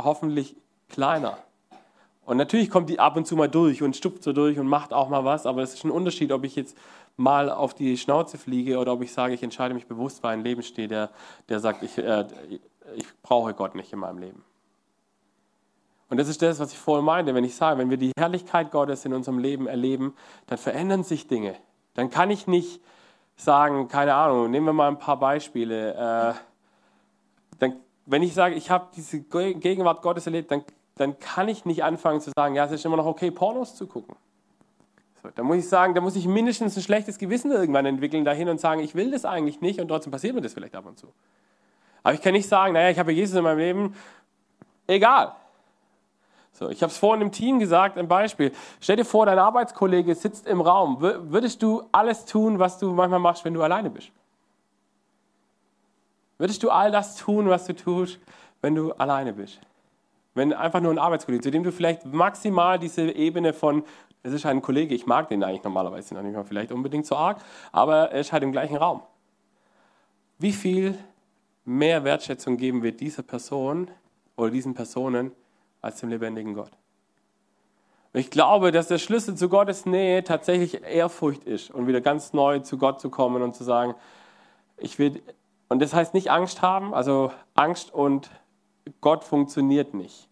[0.00, 0.56] hoffentlich
[0.88, 1.38] kleiner.
[2.26, 4.92] Und natürlich kommt die ab und zu mal durch und stupft so durch und macht
[4.92, 6.76] auch mal was, aber es ist ein Unterschied, ob ich jetzt
[7.16, 10.44] mal auf die Schnauze fliege oder ob ich sage, ich entscheide mich bewusst, weil ein
[10.44, 11.10] Leben steht, der,
[11.48, 12.26] der sagt, ich, äh,
[12.96, 14.44] ich brauche Gott nicht in meinem Leben.
[16.10, 18.70] Und das ist das, was ich vorhin meinte, wenn ich sage, wenn wir die Herrlichkeit
[18.70, 20.14] Gottes in unserem Leben erleben,
[20.46, 21.56] dann verändern sich Dinge.
[21.94, 22.80] Dann kann ich nicht
[23.36, 25.94] sagen, keine Ahnung, nehmen wir mal ein paar Beispiele.
[25.94, 26.34] Äh,
[27.58, 30.64] dann, wenn ich sage, ich habe diese Gegenwart Gottes erlebt, dann,
[30.96, 33.86] dann kann ich nicht anfangen zu sagen, ja, es ist immer noch okay, Pornos zu
[33.86, 34.16] gucken.
[35.24, 38.50] So, da muss ich sagen, da muss ich mindestens ein schlechtes Gewissen irgendwann entwickeln dahin
[38.50, 40.98] und sagen, ich will das eigentlich nicht und trotzdem passiert mir das vielleicht ab und
[40.98, 41.14] zu.
[42.02, 43.96] Aber ich kann nicht sagen, naja, ich habe Jesus in meinem Leben,
[44.86, 45.34] egal.
[46.52, 48.52] So, ich habe es vorhin im Team gesagt, ein Beispiel.
[48.80, 51.00] Stell dir vor, dein Arbeitskollege sitzt im Raum.
[51.00, 54.10] Würdest du alles tun, was du manchmal machst, wenn du alleine bist?
[56.36, 58.20] Würdest du all das tun, was du tust,
[58.60, 59.58] wenn du alleine bist?
[60.34, 63.84] Wenn einfach nur ein Arbeitskollege, zu dem du vielleicht maximal diese Ebene von,
[64.24, 67.06] es ist halt ein Kollege, ich mag den eigentlich normalerweise noch nicht mal vielleicht unbedingt
[67.06, 67.38] so arg,
[67.72, 69.02] aber er ist halt im gleichen Raum.
[70.38, 70.98] Wie viel
[71.64, 73.90] mehr Wertschätzung geben wir dieser Person
[74.36, 75.30] oder diesen Personen
[75.82, 76.72] als dem lebendigen Gott?
[78.14, 82.60] Ich glaube, dass der Schlüssel zu Gottes Nähe tatsächlich Ehrfurcht ist und wieder ganz neu
[82.60, 83.94] zu Gott zu kommen und zu sagen,
[84.78, 85.20] ich will,
[85.68, 88.30] und das heißt nicht Angst haben, also Angst und
[89.02, 90.28] Gott funktioniert nicht.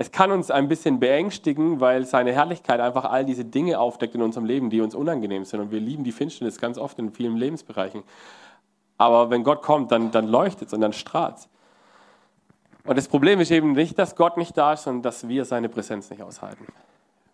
[0.00, 4.22] Es kann uns ein bisschen beängstigen, weil seine Herrlichkeit einfach all diese Dinge aufdeckt in
[4.22, 5.60] unserem Leben, die uns unangenehm sind.
[5.60, 8.02] Und wir lieben die Finsternis ganz oft in vielen Lebensbereichen.
[8.96, 11.48] Aber wenn Gott kommt, dann, dann leuchtet es und dann strahlt es.
[12.84, 15.68] Und das Problem ist eben nicht, dass Gott nicht da ist, sondern dass wir seine
[15.68, 16.64] Präsenz nicht aushalten.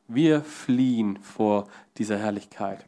[0.08, 2.84] Wir fliehen vor dieser Herrlichkeit.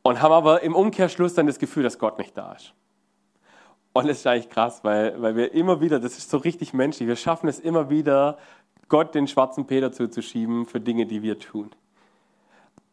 [0.00, 2.72] Und haben aber im Umkehrschluss dann das Gefühl, dass Gott nicht da ist.
[3.96, 7.08] Und das ist eigentlich krass, weil, weil wir immer wieder, das ist so richtig menschlich,
[7.08, 8.38] wir schaffen es immer wieder,
[8.88, 11.70] Gott den schwarzen Peter zuzuschieben für Dinge, die wir tun.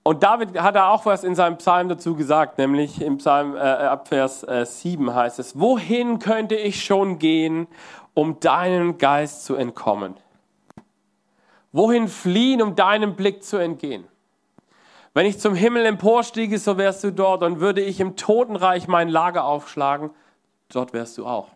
[0.04, 3.60] Und David hat da auch was in seinem Psalm dazu gesagt, nämlich im Psalm äh,
[3.60, 7.68] ab Vers äh, 7 heißt es, wohin könnte ich schon gehen,
[8.14, 10.16] um deinem Geist zu entkommen?
[11.72, 14.06] Wohin fliehen, um deinem Blick zu entgehen?
[15.16, 19.10] Wenn ich zum Himmel emporstiege, so wärst du dort und würde ich im Totenreich mein
[19.10, 20.12] Lager aufschlagen,
[20.76, 21.50] dort wärst du auch.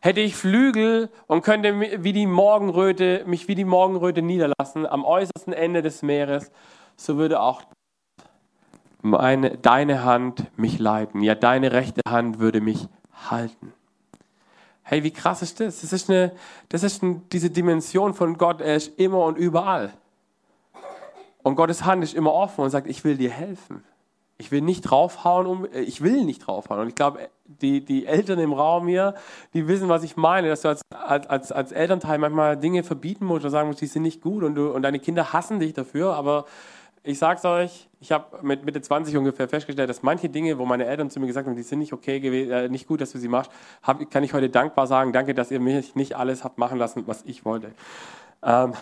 [0.00, 5.52] Hätte ich Flügel und könnte wie die Morgenröte, mich wie die Morgenröte niederlassen am äußersten
[5.52, 6.50] Ende des Meeres,
[6.96, 7.62] so würde auch
[9.02, 11.22] meine, deine Hand mich leiten.
[11.22, 12.88] Ja, deine rechte Hand würde mich
[13.30, 13.72] halten.
[14.82, 15.80] Hey, wie krass ist das?
[15.80, 16.32] Das ist, eine,
[16.68, 19.92] das ist eine, diese Dimension von Gott, er ist immer und überall.
[21.42, 23.84] Und Gottes Hand ist immer offen und sagt, ich will dir helfen.
[24.38, 26.80] Ich will nicht draufhauen, um, äh, ich will nicht draufhauen.
[26.80, 29.14] Und ich glaube, die, die Eltern im Raum hier,
[29.54, 33.44] die wissen, was ich meine, dass du als, als, als Elternteil manchmal Dinge verbieten musst
[33.44, 36.14] oder sagen musst, die sind nicht gut und, du, und deine Kinder hassen dich dafür.
[36.14, 36.46] Aber
[37.04, 40.86] ich sag's euch, ich habe mit Mitte 20 ungefähr festgestellt, dass manche Dinge, wo meine
[40.86, 43.18] Eltern zu mir gesagt haben, die sind nicht okay gewesen, äh, nicht gut, dass du
[43.18, 43.50] sie machst,
[43.82, 47.02] hab, kann ich heute dankbar sagen, danke, dass ihr mich nicht alles habt machen lassen,
[47.06, 47.72] was ich wollte.
[48.42, 48.74] Ähm,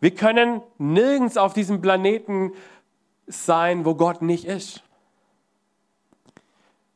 [0.00, 2.52] wir können nirgends auf diesem Planeten
[3.26, 4.82] sein, wo Gott nicht ist.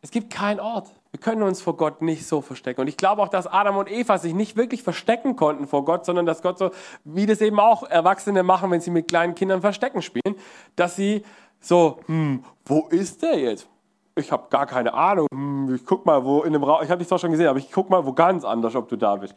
[0.01, 0.89] Es gibt keinen Ort.
[1.11, 2.83] Wir können uns vor Gott nicht so verstecken.
[2.83, 6.05] Und ich glaube auch, dass Adam und Eva sich nicht wirklich verstecken konnten vor Gott,
[6.05, 6.71] sondern dass Gott so,
[7.05, 10.37] wie das eben auch Erwachsene machen, wenn sie mit kleinen Kindern Verstecken spielen,
[10.77, 11.25] dass sie
[11.61, 13.69] so, hm, wo ist der jetzt?
[14.17, 15.27] Ich habe gar keine Ahnung.
[15.33, 17.59] Hm, ich guck mal, wo in dem Raum, ich habe dich zwar schon gesehen, aber
[17.59, 19.35] ich guck mal wo ganz anders, ob du da bist.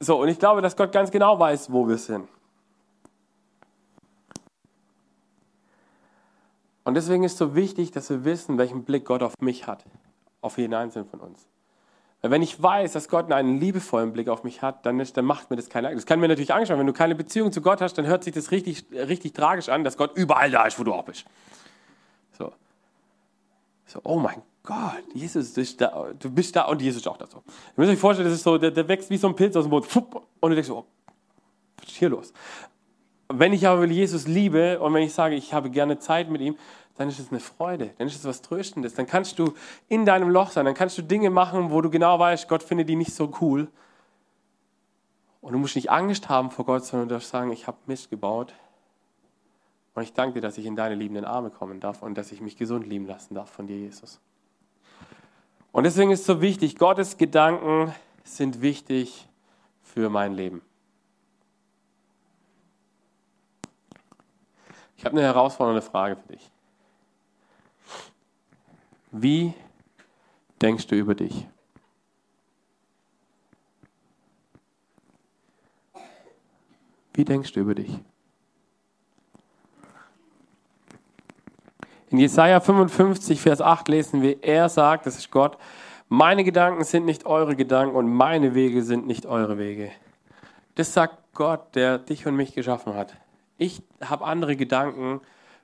[0.00, 2.28] So, und ich glaube, dass Gott ganz genau weiß, wo wir sind.
[6.88, 9.84] Und deswegen ist es so wichtig, dass wir wissen, welchen Blick Gott auf mich hat,
[10.40, 11.46] auf jeden Einzelnen von uns.
[12.22, 15.26] Weil wenn ich weiß, dass Gott einen liebevollen Blick auf mich hat, dann, ist, dann
[15.26, 15.98] macht mir das keine Angst.
[15.98, 16.78] Das kann mir natürlich Angst machen.
[16.78, 19.84] Wenn du keine Beziehung zu Gott hast, dann hört sich das richtig, richtig tragisch an,
[19.84, 21.26] dass Gott überall da ist, wo du auch bist.
[22.38, 22.54] So.
[23.84, 27.26] So, oh mein Gott, Jesus ist da, du bist da und Jesus ist auch da.
[27.26, 27.36] So.
[27.36, 27.42] Ihr
[27.76, 29.70] müsst euch vorstellen, das ist so, der, der wächst wie so ein Pilz aus dem
[29.70, 29.86] Boden.
[30.40, 30.86] Und du denkst so, oh,
[31.76, 32.32] was ist hier los?
[33.28, 36.56] Wenn ich aber Jesus liebe und wenn ich sage, ich habe gerne Zeit mit ihm,
[36.96, 38.94] dann ist es eine Freude, dann ist es was Tröstendes.
[38.94, 39.54] Dann kannst du
[39.88, 42.88] in deinem Loch sein, dann kannst du Dinge machen, wo du genau weißt, Gott findet
[42.88, 43.68] die nicht so cool.
[45.40, 48.10] Und du musst nicht Angst haben vor Gott, sondern du darfst sagen, ich habe Mist
[48.10, 48.54] gebaut.
[49.94, 52.40] Und ich danke dir, dass ich in deine liebenden Arme kommen darf und dass ich
[52.40, 54.20] mich gesund lieben lassen darf von dir, Jesus.
[55.70, 59.28] Und deswegen ist es so wichtig, Gottes Gedanken sind wichtig
[59.82, 60.62] für mein Leben.
[64.98, 66.50] Ich habe eine herausfordernde Frage für dich.
[69.12, 69.54] Wie
[70.60, 71.46] denkst du über dich?
[77.14, 77.98] Wie denkst du über dich?
[82.10, 85.58] In Jesaja 55, Vers 8 lesen wir, er sagt, das ist Gott,
[86.08, 89.92] meine Gedanken sind nicht eure Gedanken und meine Wege sind nicht eure Wege.
[90.74, 93.14] Das sagt Gott, der dich und mich geschaffen hat.
[93.58, 95.20] Ich habe andere Gedanken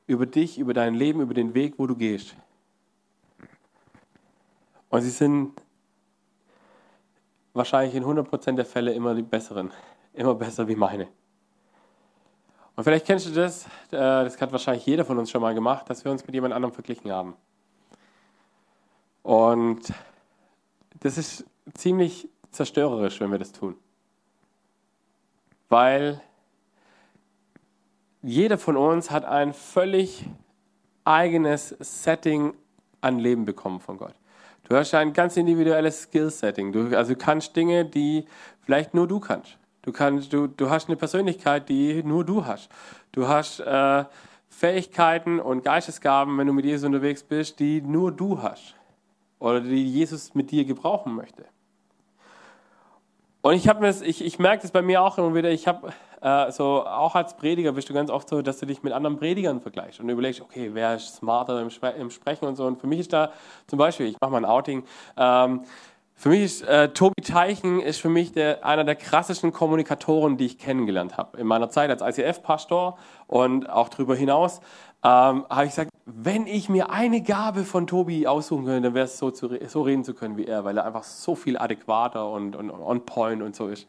[0.06, 2.36] über dich, über dein Leben, über den Weg, wo du gehst.
[4.90, 5.52] Und sie sind
[7.52, 9.70] wahrscheinlich in 100% der Fälle immer die besseren,
[10.12, 11.08] immer besser wie meine.
[12.76, 15.88] Und vielleicht kennst du das, äh, das hat wahrscheinlich jeder von uns schon mal gemacht,
[15.88, 17.36] dass wir uns mit jemand anderem verglichen haben.
[19.22, 19.92] Und
[21.00, 23.76] das ist ziemlich zerstörerisch, wenn wir das tun.
[25.68, 26.20] Weil
[28.24, 30.24] jeder von uns hat ein völlig
[31.04, 32.54] eigenes Setting
[33.02, 34.14] an Leben bekommen von Gott.
[34.66, 36.72] Du hast ein ganz individuelles Skill-Setting.
[36.72, 38.24] Du, also du kannst Dinge, die
[38.62, 39.58] vielleicht nur du kannst.
[39.82, 42.70] Du, kannst, du, du hast eine Persönlichkeit, die nur du hast.
[43.12, 44.04] Du hast äh,
[44.48, 48.74] Fähigkeiten und Geistesgaben, wenn du mit Jesus unterwegs bist, die nur du hast.
[49.38, 51.44] Oder die Jesus mit dir gebrauchen möchte.
[53.42, 53.68] Und ich,
[54.02, 55.50] ich, ich merke das bei mir auch immer wieder.
[55.50, 55.92] Ich habe
[56.24, 59.18] äh, so, auch als Prediger bist du ganz oft so, dass du dich mit anderen
[59.18, 62.64] Predigern vergleichst und überlegst, okay, wer ist smarter im, Spre im Sprechen und so.
[62.64, 63.30] Und für mich ist da
[63.66, 64.84] zum Beispiel, ich mache mal ein Outing,
[65.18, 65.60] ähm,
[66.16, 70.46] für mich ist äh, Tobi Teichen ist für mich der, einer der krassesten Kommunikatoren, die
[70.46, 71.38] ich kennengelernt habe.
[71.38, 74.60] In meiner Zeit als ICF-Pastor und auch darüber hinaus
[75.04, 79.04] ähm, habe ich gesagt, wenn ich mir eine Gabe von Tobi aussuchen könnte, dann wäre
[79.04, 82.30] es so, zu, so reden zu können wie er, weil er einfach so viel adäquater
[82.30, 83.86] und, und on point und so ist.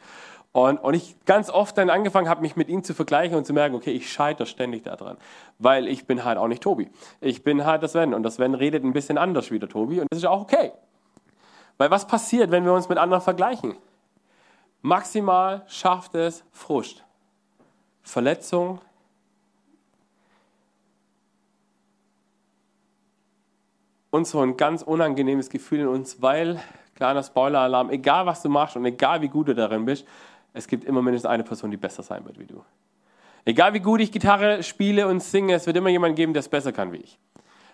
[0.56, 3.52] Und, und ich ganz oft dann angefangen habe, mich mit ihm zu vergleichen und zu
[3.52, 5.18] merken, okay, ich scheitere ständig daran,
[5.60, 6.90] weil ich bin halt auch nicht Tobi.
[7.20, 10.00] Ich bin halt das Sven und das Sven redet ein bisschen anders wie der Tobi
[10.00, 10.72] und das ist auch okay.
[11.78, 13.76] Weil was passiert, wenn wir uns mit anderen vergleichen?
[14.82, 17.04] Maximal schafft es Frust,
[18.02, 18.80] Verletzung,
[24.10, 26.62] und so ein ganz unangenehmes Gefühl in uns, weil,
[26.96, 30.08] kleiner Spoiler-Alarm, egal was du machst und egal wie gut du darin bist,
[30.56, 32.64] es gibt immer mindestens eine Person, die besser sein wird wie du.
[33.44, 36.50] Egal wie gut ich Gitarre spiele und singe, es wird immer jemanden geben, der es
[36.50, 37.20] besser kann wie ich.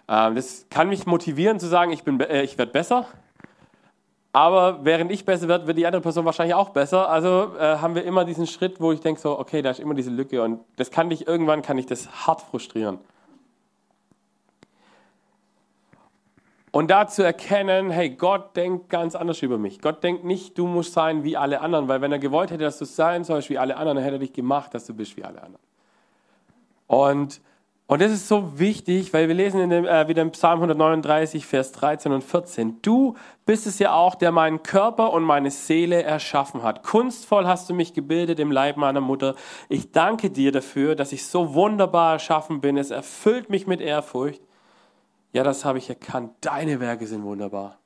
[0.08, 3.06] Ähm, das kann mich motivieren zu sagen, ich, äh, ich werde besser.
[4.34, 7.10] Aber während ich besser werde, wird die andere Person wahrscheinlich auch besser.
[7.10, 9.94] Also äh, haben wir immer diesen Schritt, wo ich denke so, okay, da ist immer
[9.94, 12.98] diese Lücke und das kann dich irgendwann kann ich das hart frustrieren.
[16.72, 19.82] Und da zu erkennen, hey, Gott denkt ganz anders über mich.
[19.82, 22.78] Gott denkt nicht, du musst sein wie alle anderen, weil wenn er gewollt hätte, dass
[22.78, 25.26] du sein sollst wie alle anderen, dann hätte er dich gemacht, dass du bist wie
[25.26, 25.62] alle anderen.
[26.88, 27.42] Und,
[27.88, 31.46] und das ist so wichtig, weil wir lesen in dem, äh, wieder im Psalm 139,
[31.46, 32.82] Vers 13 und 14.
[32.82, 36.84] Du bist es ja auch, der meinen Körper und meine Seele erschaffen hat.
[36.84, 39.36] Kunstvoll hast du mich gebildet im Leib meiner Mutter.
[39.68, 42.78] Ich danke dir dafür, dass ich so wunderbar erschaffen bin.
[42.78, 44.42] Es erfüllt mich mit Ehrfurcht.
[45.34, 46.34] Ja, das habe ich erkannt.
[46.42, 47.78] Deine Werke sind wunderbar.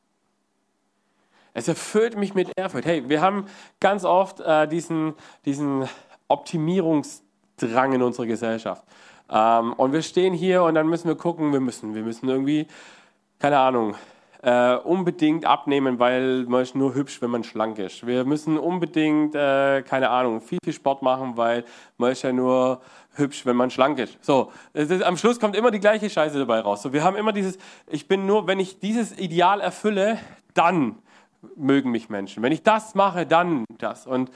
[1.53, 2.85] Es erfüllt mich mit Ehrfurcht.
[2.85, 3.45] Hey, wir haben
[3.79, 5.13] ganz oft äh, diesen,
[5.45, 5.87] diesen
[6.27, 8.83] Optimierungsdrang in unserer Gesellschaft.
[9.29, 12.67] Ähm, und wir stehen hier und dann müssen wir gucken, wir müssen, wir müssen irgendwie,
[13.39, 13.95] keine Ahnung,
[14.45, 18.05] äh, unbedingt abnehmen, weil man ist nur hübsch, wenn man schlank ist.
[18.05, 21.65] Wir müssen unbedingt, äh, keine Ahnung, viel, viel Sport machen, weil
[21.97, 22.79] man ist ja nur
[23.15, 24.23] hübsch, wenn man schlank ist.
[24.23, 26.83] So, ist, am Schluss kommt immer die gleiche Scheiße dabei raus.
[26.83, 30.19] So, wir haben immer dieses, ich bin nur, wenn ich dieses Ideal erfülle,
[30.53, 30.99] dann
[31.55, 32.43] mögen mich Menschen.
[32.43, 34.05] Wenn ich das mache, dann das.
[34.05, 34.29] Und,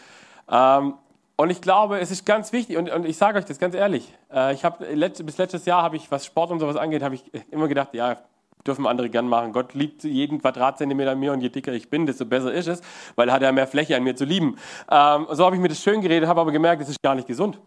[0.50, 0.96] ähm,
[1.38, 4.12] und ich glaube, es ist ganz wichtig, und, und ich sage euch das ganz ehrlich,
[4.34, 4.86] äh, ich habe
[5.24, 8.18] bis letztes Jahr habe ich, was Sport und sowas angeht, habe ich immer gedacht, ja,
[8.66, 9.54] dürfen andere gern machen.
[9.54, 12.82] Gott liebt jeden Quadratzentimeter mir und je dicker ich bin, desto besser ist es,
[13.16, 14.58] weil er hat ja mehr Fläche an mir zu lieben.
[14.92, 17.28] Ähm, so habe ich mir das schön geredet, habe aber gemerkt, es ist gar nicht
[17.28, 17.60] gesund.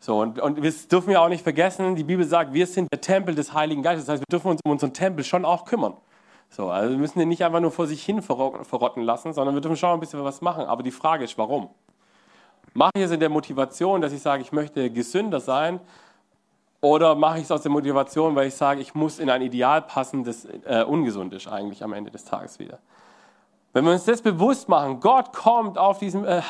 [0.00, 3.00] So, und, und wir dürfen ja auch nicht vergessen, die Bibel sagt, wir sind der
[3.00, 4.06] Tempel des Heiligen Geistes.
[4.06, 5.94] Das heißt, wir dürfen uns um unseren Tempel schon auch kümmern.
[6.50, 9.60] So, also wir müssen den nicht einfach nur vor sich hin verrotten lassen, sondern wir
[9.60, 10.64] dürfen schon ein bisschen was machen.
[10.64, 11.68] Aber die Frage ist, warum?
[12.74, 15.80] Mache ich es in der Motivation, dass ich sage, ich möchte gesünder sein
[16.80, 19.82] Oder mache ich es aus der Motivation, weil ich sage, ich muss in ein Ideal
[19.82, 22.78] passen, das äh, ungesund ist eigentlich am Ende des Tages wieder.
[23.72, 26.42] Wenn wir uns das bewusst machen, Gott kommt auf diesem, äh,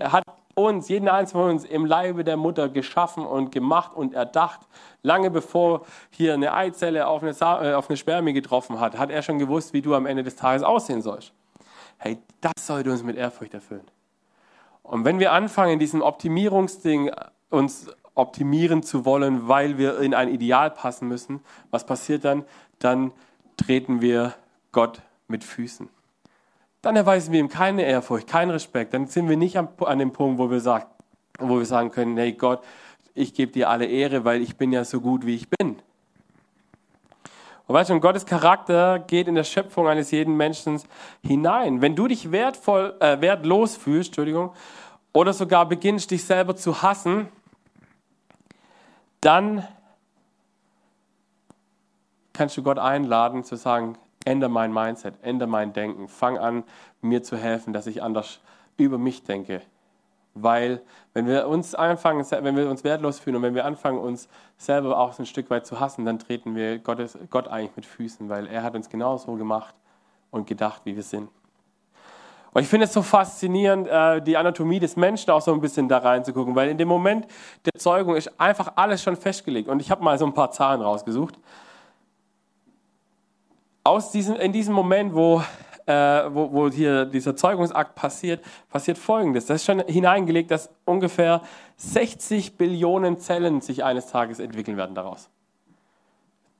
[0.00, 0.22] hat
[0.54, 4.60] uns, jeden einzelnen von uns im Leibe der Mutter geschaffen und gemacht und erdacht.
[5.02, 9.22] Lange bevor hier eine Eizelle auf eine, äh, auf eine Spermie getroffen hat, hat er
[9.22, 11.32] schon gewusst, wie du am Ende des Tages aussehen sollst.
[11.98, 13.88] Hey, das sollte uns mit Ehrfurcht erfüllen.
[14.82, 17.10] Und wenn wir anfangen, diesen Optimierungsding
[17.50, 22.44] uns optimieren zu wollen, weil wir in ein Ideal passen müssen, was passiert dann?
[22.78, 23.12] Dann
[23.56, 24.34] treten wir
[24.72, 25.88] Gott mit Füßen.
[26.82, 28.92] Dann erweisen wir ihm keine Ehrfurcht, keinen Respekt.
[28.94, 30.84] Dann sind wir nicht an, dem Punkt, wo wir, sagen,
[31.38, 32.62] wo wir sagen können, hey Gott,
[33.14, 35.76] ich gebe dir alle Ehre, weil ich bin ja so gut, wie ich bin.
[37.66, 40.80] Und weißt du, Gottes Charakter geht in der Schöpfung eines jeden Menschen
[41.22, 41.80] hinein.
[41.80, 44.52] Wenn du dich wertvoll, äh, wertlos fühlst, Entschuldigung,
[45.14, 47.28] oder sogar beginnst, dich selber zu hassen,
[49.24, 49.66] dann
[52.32, 56.64] kannst du Gott einladen zu sagen, ändere mein Mindset, ändere mein Denken, fang an,
[57.00, 58.40] mir zu helfen, dass ich anders
[58.76, 59.62] über mich denke.
[60.34, 60.82] Weil
[61.12, 64.98] wenn wir uns anfangen, wenn wir uns wertlos fühlen und wenn wir anfangen, uns selber
[64.98, 68.48] auch ein Stück weit zu hassen, dann treten wir Gottes, Gott eigentlich mit Füßen, weil
[68.48, 69.74] er hat uns genauso gemacht
[70.32, 71.30] und gedacht, wie wir sind.
[72.54, 75.88] Und ich finde es so faszinierend, äh, die Anatomie des Menschen auch so ein bisschen
[75.88, 77.26] da reinzugucken, weil in dem Moment
[77.64, 79.68] der Zeugung ist einfach alles schon festgelegt.
[79.68, 81.36] Und ich habe mal so ein paar Zahlen rausgesucht.
[83.82, 85.42] Aus diesem, in diesem Moment, wo,
[85.86, 89.46] äh, wo, wo hier dieser Zeugungsakt passiert, passiert Folgendes.
[89.46, 91.42] Das ist schon hineingelegt, dass ungefähr
[91.78, 95.28] 60 Billionen Zellen sich eines Tages entwickeln werden daraus.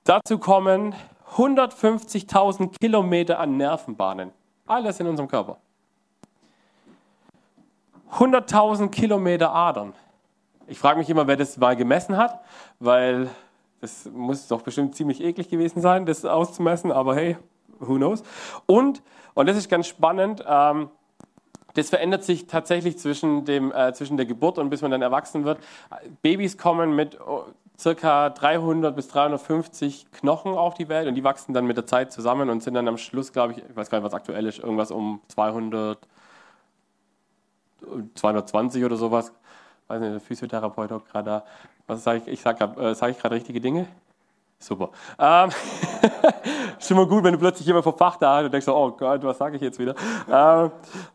[0.03, 0.93] Dazu kommen
[1.37, 4.33] 150.000 Kilometer an Nervenbahnen.
[4.67, 5.59] Alles in unserem Körper.
[8.15, 9.93] 100.000 Kilometer Adern.
[10.67, 12.41] Ich frage mich immer, wer das mal gemessen hat,
[12.79, 13.29] weil
[13.81, 17.37] das muss doch bestimmt ziemlich eklig gewesen sein, das auszumessen, aber hey,
[17.81, 18.23] who knows.
[18.67, 19.03] Und,
[19.35, 20.89] und das ist ganz spannend, ähm,
[21.75, 25.45] das verändert sich tatsächlich zwischen, dem, äh, zwischen der Geburt und bis man dann erwachsen
[25.45, 25.59] wird.
[26.23, 27.47] Babys kommen mit oh,
[27.77, 32.13] circa 300 bis 350 Knochen auf die Welt und die wachsen dann mit der Zeit
[32.13, 34.61] zusammen und sind dann am Schluss, glaube ich, ich weiß gar nicht, was aktuell ist,
[34.61, 35.99] irgendwas um 200
[38.15, 39.33] 220 oder sowas.
[39.89, 41.45] Weiß nicht, der Physiotherapeut auch gerade da.
[41.87, 42.29] Was sage ich?
[42.29, 43.87] Ich sage äh, sag ich gerade richtige Dinge?
[44.59, 44.91] Super.
[45.19, 45.51] Ähm,
[46.79, 49.23] schon mal gut, wenn du plötzlich jemand vom Fach da hast und denkst, oh Gott,
[49.23, 49.95] was sage ich jetzt wieder?
[50.31, 50.71] Ähm,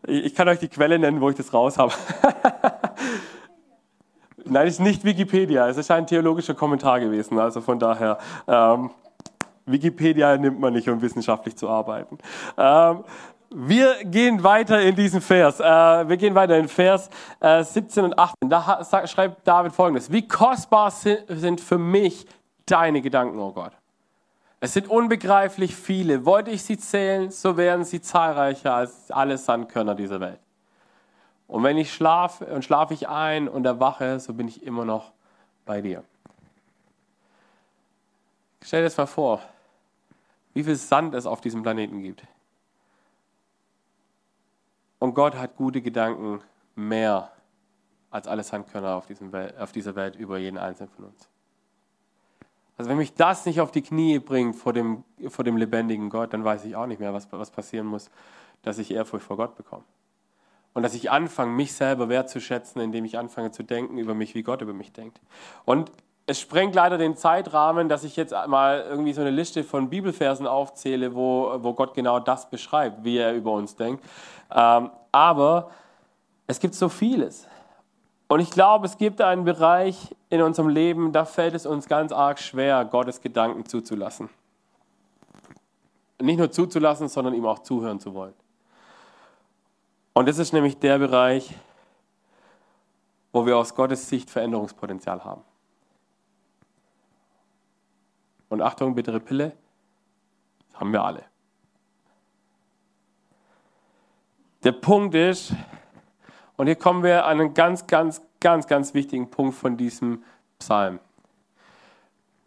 [0.06, 1.92] ich, ich, kann euch die Quelle nennen, wo ich das raus habe.
[4.46, 7.40] Nein, es ist nicht Wikipedia, es ist ein theologischer Kommentar gewesen.
[7.40, 8.92] Also von daher, ähm,
[9.66, 12.18] Wikipedia nimmt man nicht, um wissenschaftlich zu arbeiten.
[12.58, 13.04] Ähm,
[13.50, 15.60] wir gehen weiter in diesen Vers.
[15.60, 17.10] Äh, wir gehen weiter in Vers
[17.40, 18.50] äh, 17 und 18.
[18.50, 20.12] Da schreibt David folgendes.
[20.12, 22.28] Wie kostbar sind für mich
[22.66, 23.74] deine Gedanken, oh Gott.
[24.60, 26.26] Es sind unbegreiflich viele.
[26.26, 30.40] Wollte ich sie zählen, so wären sie zahlreicher als alle Sandkörner dieser Welt.
[31.48, 35.12] Und wenn ich schlafe und schlafe ich ein und erwache, so bin ich immer noch
[35.66, 36.04] bei dir.
[38.62, 39.42] Stell dir das mal vor,
[40.54, 42.24] wie viel Sand es auf diesem Planeten gibt.
[45.00, 46.42] Und Gott hat gute Gedanken
[46.76, 47.32] mehr
[48.12, 49.08] als alle Sandkörner auf,
[49.60, 51.30] auf dieser Welt über jeden einzelnen von uns.
[52.78, 56.34] Also wenn mich das nicht auf die Knie bringt vor dem, vor dem lebendigen Gott,
[56.34, 58.10] dann weiß ich auch nicht mehr, was, was passieren muss,
[58.62, 59.84] dass ich Ehrfurcht vor Gott bekomme.
[60.74, 64.44] Und dass ich anfange, mich selber wertzuschätzen, indem ich anfange zu denken über mich, wie
[64.44, 65.20] Gott über mich denkt.
[65.66, 65.92] Und
[66.26, 70.46] es sprengt leider den Zeitrahmen, dass ich jetzt mal irgendwie so eine Liste von Bibelversen
[70.46, 74.04] aufzähle, wo, wo Gott genau das beschreibt, wie er über uns denkt.
[74.52, 75.72] Ähm, aber
[76.46, 77.48] es gibt so vieles.
[78.28, 82.12] Und ich glaube, es gibt einen Bereich in unserem Leben, da fällt es uns ganz
[82.12, 84.30] arg schwer, Gottes Gedanken zuzulassen.
[86.22, 88.36] Nicht nur zuzulassen, sondern ihm auch zuhören zu wollen.
[90.14, 91.56] Und das ist nämlich der Bereich,
[93.32, 95.42] wo wir aus Gottes Sicht Veränderungspotenzial haben.
[98.50, 99.54] Und Achtung, bittere Pille,
[100.72, 101.24] das haben wir alle.
[104.64, 105.54] Der Punkt ist,
[106.58, 110.24] und hier kommen wir an einen ganz, ganz, ganz, ganz wichtigen Punkt von diesem
[110.58, 111.00] Psalm.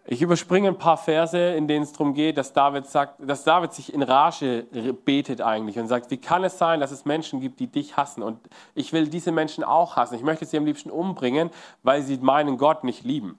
[0.05, 3.73] Ich überspringe ein paar Verse, in denen es darum geht, dass David sagt, dass David
[3.73, 4.67] sich in Rage
[5.05, 8.23] betet eigentlich und sagt, wie kann es sein, dass es Menschen gibt, die dich hassen
[8.23, 8.39] und
[8.75, 10.17] ich will diese Menschen auch hassen.
[10.17, 11.51] Ich möchte sie am liebsten umbringen,
[11.85, 13.39] weil sie meinen Gott nicht lieben.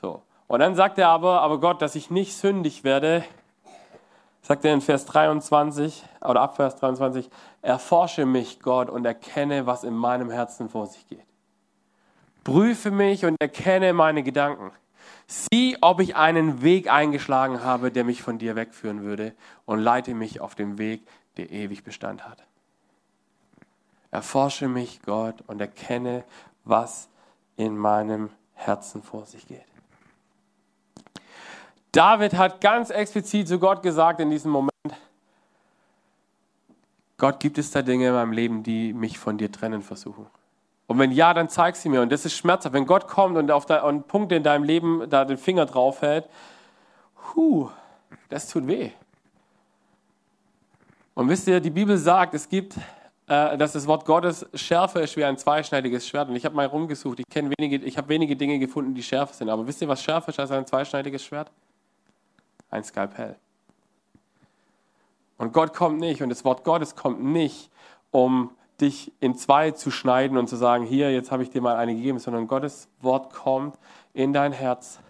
[0.00, 0.22] So.
[0.50, 3.24] Und dann sagt er aber, aber Gott, dass ich nicht sündig werde,
[4.42, 7.30] sagt er in Vers 23 oder ab Vers 23,
[7.62, 11.24] erforsche mich, Gott, und erkenne, was in meinem Herzen vor sich geht.
[12.42, 14.72] Prüfe mich und erkenne meine Gedanken.
[15.28, 19.36] Sieh, ob ich einen Weg eingeschlagen habe, der mich von dir wegführen würde,
[19.66, 22.42] und leite mich auf dem Weg, der ewig Bestand hat.
[24.10, 26.24] Erforsche mich, Gott, und erkenne,
[26.64, 27.08] was
[27.56, 29.69] in meinem Herzen vor sich geht.
[31.92, 34.70] David hat ganz explizit zu Gott gesagt in diesem Moment,
[37.20, 40.26] Gott, gibt es da Dinge in meinem Leben, die mich von dir trennen versuchen?
[40.86, 42.00] Und wenn ja, dann zeig sie mir.
[42.00, 42.72] Und das ist schmerzhaft.
[42.72, 46.28] Wenn Gott kommt und auf einen Punkt in deinem Leben da den Finger drauf hält,
[47.34, 47.68] huh,
[48.30, 48.90] das tut weh.
[51.14, 52.76] Und wisst ihr, die Bibel sagt, es gibt,
[53.28, 56.30] äh, dass das Wort Gottes schärfer ist wie ein zweischneidiges Schwert.
[56.30, 59.50] Und ich habe mal rumgesucht, ich ich habe wenige Dinge gefunden, die schärfer sind.
[59.50, 61.50] Aber wisst ihr, was schärfer ist als ein zweischneidiges Schwert?
[62.70, 63.36] Ein Skalpell.
[65.38, 67.70] Und Gott kommt nicht und das Wort Gottes kommt nicht,
[68.10, 68.50] um
[68.80, 71.94] dich in zwei zu schneiden und zu sagen, hier, jetzt habe ich dir mal eine
[71.94, 73.78] gegeben, sondern Gottes Wort kommt
[74.12, 75.00] in dein Herz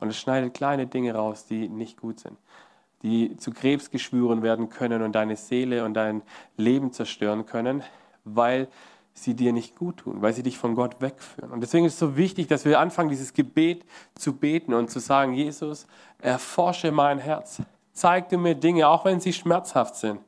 [0.00, 2.36] und es schneidet kleine Dinge raus, die nicht gut sind,
[3.02, 6.22] die zu Krebsgeschwüren werden können und deine Seele und dein
[6.56, 7.82] Leben zerstören können,
[8.24, 8.68] weil
[9.14, 11.52] sie dir nicht gut tun, weil sie dich von Gott wegführen.
[11.52, 13.84] Und deswegen ist es so wichtig, dass wir anfangen, dieses Gebet
[14.14, 15.86] zu beten und zu sagen, Jesus,
[16.18, 17.62] erforsche mein Herz.
[17.92, 20.20] Zeig dir mir Dinge, auch wenn sie schmerzhaft sind.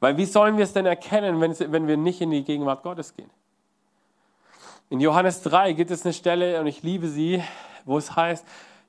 [0.00, 3.14] Weil wie sollen wir es denn erkennen, wenn, wenn wir nicht in die Gegenwart Gottes
[3.14, 3.30] gehen?
[4.88, 7.42] In Johannes 3 gibt es eine Stelle, und ich liebe sie,
[7.84, 8.44] wo es heißt,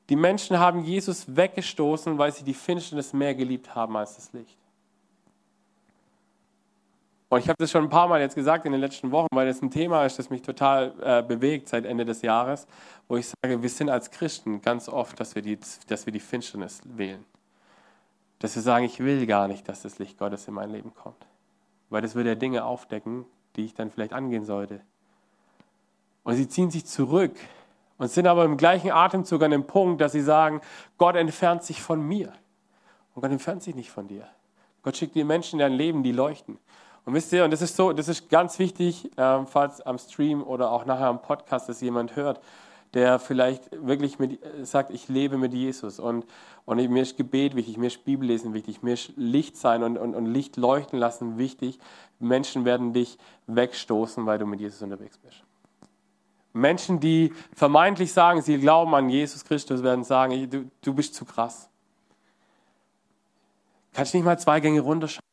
[0.10, 4.58] die Menschen haben Jesus weggestoßen, weil sie die Finsternis mehr geliebt haben als das Licht.
[7.32, 9.48] Und ich habe das schon ein paar Mal jetzt gesagt in den letzten Wochen, weil
[9.48, 12.68] das ein Thema ist, das mich total äh, bewegt seit Ende des Jahres,
[13.08, 15.58] wo ich sage, wir sind als Christen ganz oft, dass wir die,
[15.88, 17.24] dass wir die Finsternis wählen.
[18.40, 21.26] Dass wir sagen, ich will gar nicht, dass das Licht Gottes in mein Leben kommt.
[21.90, 23.24] Weil das würde ja Dinge aufdecken,
[23.56, 24.82] die ich dann vielleicht angehen sollte.
[26.26, 27.38] Und sie ziehen sich zurück
[27.98, 30.60] und sind aber im gleichen Atemzug an dem Punkt, dass sie sagen,
[30.98, 32.34] Gott entfernt sich von mir.
[33.16, 34.28] Und Gott entfernt sich nicht von dir.
[34.84, 36.60] Gott schickt dir Menschen in dein Leben, die leuchten.
[37.06, 40.44] Und wisst ihr, und das ist so, das ist ganz wichtig, äh, falls am Stream
[40.44, 42.40] oder auch nachher am Podcast das jemand hört,
[42.94, 46.26] der vielleicht wirklich mit, sagt, ich lebe mit Jesus und,
[46.66, 50.14] und mir ist Gebet wichtig, mir ist Bibellesen wichtig, mir ist Licht sein und, und,
[50.14, 51.80] und Licht leuchten lassen wichtig.
[52.20, 55.44] Menschen werden dich wegstoßen, weil du mit Jesus unterwegs bist.
[56.54, 61.24] Menschen, die vermeintlich sagen, sie glauben an Jesus Christus, werden sagen, du, du bist zu
[61.24, 61.70] krass.
[63.94, 65.31] Kannst nicht mal zwei Gänge runterschauen.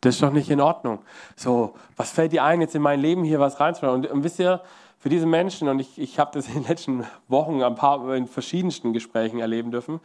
[0.00, 1.00] Das ist doch nicht in Ordnung.
[1.34, 3.96] So, was fällt dir ein, jetzt in mein Leben hier was reinzuschreiben?
[3.96, 4.62] Und, und wisst ihr,
[4.98, 8.26] für diese Menschen, und ich, ich habe das in den letzten Wochen ein paar in
[8.26, 10.00] verschiedensten Gesprächen erleben dürfen,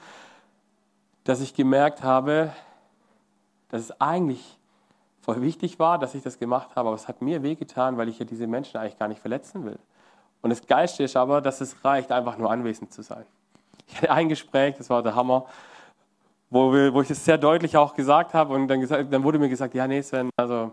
[1.24, 2.52] dass ich gemerkt habe,
[3.70, 4.58] dass es eigentlich
[5.22, 8.20] voll wichtig war, dass ich das gemacht habe, aber es hat mir wehgetan, weil ich
[8.20, 9.80] ja diese Menschen eigentlich gar nicht verletzen will.
[10.42, 13.26] Und das Geilste ist aber, dass es reicht, einfach nur anwesend zu sein.
[13.88, 15.46] Ich hatte ein Gespräch, das war der Hammer,
[16.54, 19.40] wo, wir, wo ich das sehr deutlich auch gesagt habe und dann, gesagt, dann wurde
[19.40, 20.72] mir gesagt, ja, nee, Sven, also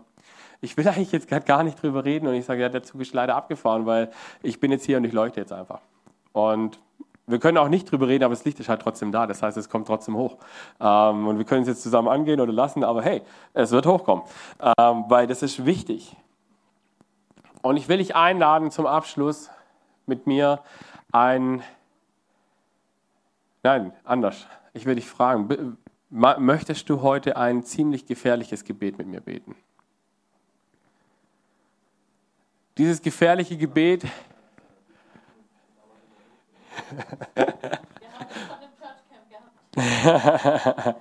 [0.61, 3.01] ich will eigentlich jetzt gerade gar nicht drüber reden und ich sage, ja, der Zug
[3.01, 4.11] ist leider abgefahren, weil
[4.43, 5.81] ich bin jetzt hier und ich leuchte jetzt einfach.
[6.33, 6.79] Und
[7.25, 9.25] wir können auch nicht drüber reden, aber das Licht ist halt trotzdem da.
[9.25, 10.37] Das heißt, es kommt trotzdem hoch.
[10.79, 13.23] Ähm, und wir können es jetzt zusammen angehen oder lassen, aber hey,
[13.53, 14.23] es wird hochkommen,
[14.77, 16.15] ähm, weil das ist wichtig.
[17.63, 19.49] Und ich will dich einladen zum Abschluss
[20.05, 20.59] mit mir
[21.11, 21.63] ein,
[23.63, 24.45] nein, anders.
[24.73, 25.77] Ich will dich fragen,
[26.09, 29.55] möchtest du heute ein ziemlich gefährliches Gebet mit mir beten?
[32.77, 34.05] Dieses gefährliche Gebet.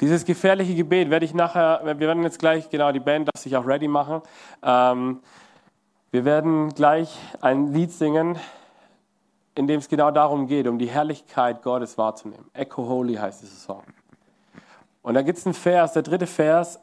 [0.00, 3.56] Dieses gefährliche Gebet werde ich nachher, wir werden jetzt gleich, genau, die Band darf sich
[3.56, 4.22] auch ready machen.
[4.62, 5.20] Ähm,
[6.10, 8.38] wir werden gleich ein Lied singen,
[9.58, 12.48] in dem es genau darum geht, um die Herrlichkeit Gottes wahrzunehmen.
[12.52, 13.82] Echo Holy heißt dieser Song.
[15.02, 16.78] Und da gibt es einen Vers, der dritte Vers,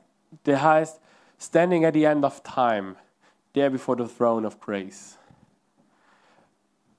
[0.45, 0.99] der heißt,
[1.39, 2.95] Standing at the end of time,
[3.53, 5.17] there before the throne of grace.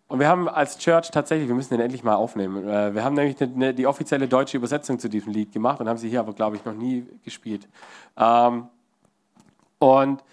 [0.08, 2.66] Und wir haben als Church tatsächlich, wir müssen den endlich mal aufnehmen.
[2.66, 5.98] Äh, wir haben nämlich eine, die offizielle deutsche Übersetzung zu diesem Lied gemacht und haben
[5.98, 7.68] sie hier aber, glaube ich, noch nie gespielt.
[8.16, 8.68] Ähm,
[9.78, 10.24] und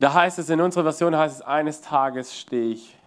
[0.00, 2.98] da heißt es, in unserer Version heißt es, eines Tages stehe ich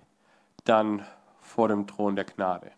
[0.63, 1.05] dann
[1.53, 2.71] vor dem Thron der Gnade.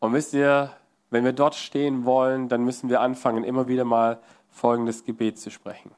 [0.00, 0.72] Und wisst ihr,
[1.10, 4.20] wenn wir dort stehen wollen, dann müssen wir anfangen, immer wieder mal
[4.50, 5.90] folgendes Gebet zu sprechen.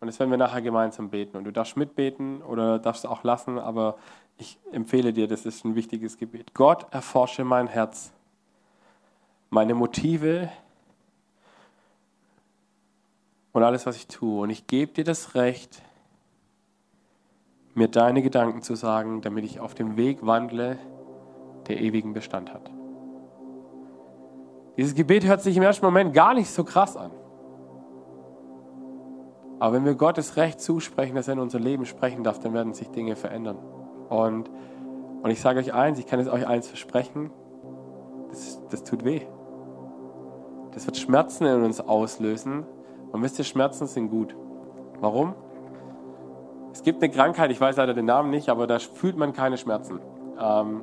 [0.00, 1.36] Und das werden wir nachher gemeinsam beten.
[1.38, 3.96] Und du darfst mitbeten oder darfst auch lassen, aber
[4.36, 6.52] ich empfehle dir, das ist ein wichtiges Gebet.
[6.52, 8.12] Gott, erforsche mein Herz,
[9.48, 10.50] meine Motive
[13.52, 14.42] und alles, was ich tue.
[14.42, 15.80] Und ich gebe dir das Recht,
[17.74, 20.78] mir deine Gedanken zu sagen, damit ich auf dem Weg wandle,
[21.66, 22.70] der ewigen Bestand hat.
[24.76, 27.10] Dieses Gebet hört sich im ersten Moment gar nicht so krass an.
[29.60, 32.74] Aber wenn wir Gottes Recht zusprechen, dass er in unser Leben sprechen darf, dann werden
[32.74, 33.58] sich Dinge verändern.
[34.08, 34.50] Und,
[35.22, 37.30] und ich sage euch eins, ich kann es euch eins versprechen,
[38.30, 39.22] das, das tut weh.
[40.72, 42.64] Das wird Schmerzen in uns auslösen.
[43.12, 44.36] Und wisst ihr, Schmerzen sind gut.
[45.00, 45.34] Warum?
[46.74, 49.56] Es gibt eine Krankheit, ich weiß leider den Namen nicht, aber da fühlt man keine
[49.56, 50.00] Schmerzen.
[50.40, 50.82] Ähm,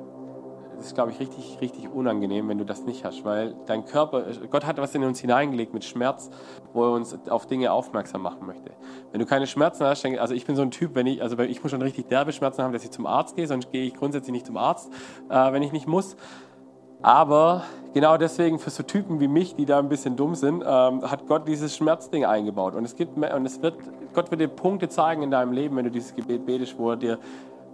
[0.77, 4.23] das ist, glaube ich, richtig, richtig unangenehm, wenn du das nicht hast, weil dein Körper,
[4.49, 6.29] Gott hat was in uns hineingelegt mit Schmerz,
[6.71, 8.71] wo er uns auf Dinge aufmerksam machen möchte.
[9.11, 11.37] Wenn du keine Schmerzen hast, dann, also ich bin so ein Typ, wenn ich, also
[11.39, 13.93] ich muss schon richtig derbe Schmerzen haben, dass ich zum Arzt gehe, sonst gehe ich
[13.93, 14.89] grundsätzlich nicht zum Arzt,
[15.29, 16.15] äh, wenn ich nicht muss.
[17.01, 17.63] Aber
[17.93, 21.27] genau deswegen für so Typen wie mich, die da ein bisschen dumm sind, ähm, hat
[21.27, 22.75] Gott dieses Schmerzding eingebaut.
[22.75, 23.75] Und es gibt und es wird,
[24.13, 26.97] Gott wird dir Punkte zeigen in deinem Leben, wenn du dieses Gebet betest, wo er
[26.97, 27.19] dir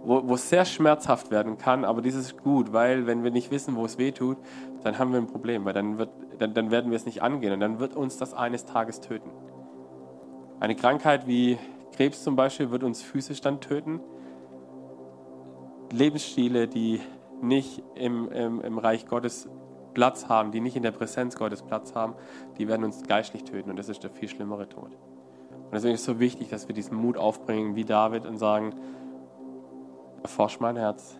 [0.04, 3.50] wo, wo es sehr schmerzhaft werden kann, aber das ist gut, weil wenn wir nicht
[3.50, 4.36] wissen, wo es weh tut,
[4.82, 7.52] dann haben wir ein Problem, weil dann, wird, dann, dann werden wir es nicht angehen
[7.52, 9.30] und dann wird uns das eines Tages töten.
[10.60, 11.58] Eine Krankheit wie
[11.92, 14.00] Krebs zum Beispiel wird uns physisch dann töten.
[15.92, 17.00] Lebensstile, die
[17.40, 19.48] nicht im, im, im Reich Gottes
[19.98, 22.14] Platz haben, die nicht in der Präsenz Gottes Platz haben,
[22.56, 24.92] die werden uns geistlich töten und das ist der viel schlimmere Tod.
[24.92, 28.74] Und deswegen ist es so wichtig, dass wir diesen Mut aufbringen wie David und sagen,
[30.22, 31.18] Erforsch mein Herz.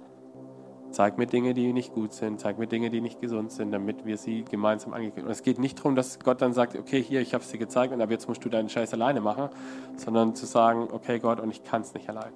[0.93, 2.39] Zeig mir Dinge, die nicht gut sind.
[2.39, 5.27] Zeig mir Dinge, die nicht gesund sind, damit wir sie gemeinsam angehen können.
[5.27, 7.59] Und es geht nicht darum, dass Gott dann sagt, okay, hier, ich habe es dir
[7.59, 9.49] gezeigt und ab jetzt musst du deinen Scheiß alleine machen,
[9.97, 12.33] sondern zu sagen, okay, Gott, und ich kann es nicht allein.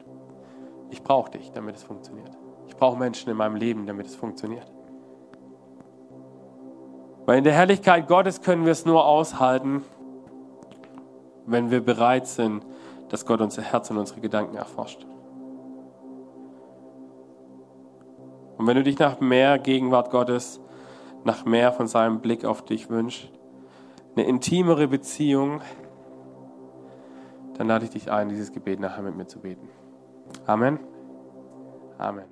[0.91, 2.37] Ich brauche dich, damit es funktioniert.
[2.67, 4.71] Ich brauche Menschen in meinem Leben, damit es funktioniert.
[7.27, 9.85] Weil in der Herrlichkeit Gottes können wir es nur aushalten,
[11.47, 12.65] wenn wir bereit sind,
[13.09, 15.07] dass Gott unser Herz und unsere Gedanken erforscht.
[18.59, 20.61] Und wenn du dich nach mehr Gegenwart Gottes,
[21.25, 23.31] nach mehr von seinem Blick auf dich wünschst,
[24.15, 25.61] eine intimere Beziehung,
[27.55, 29.69] dann lade ich dich ein, dieses Gebet nachher mit mir zu beten.
[30.47, 30.79] Amen.
[31.99, 32.32] Amen.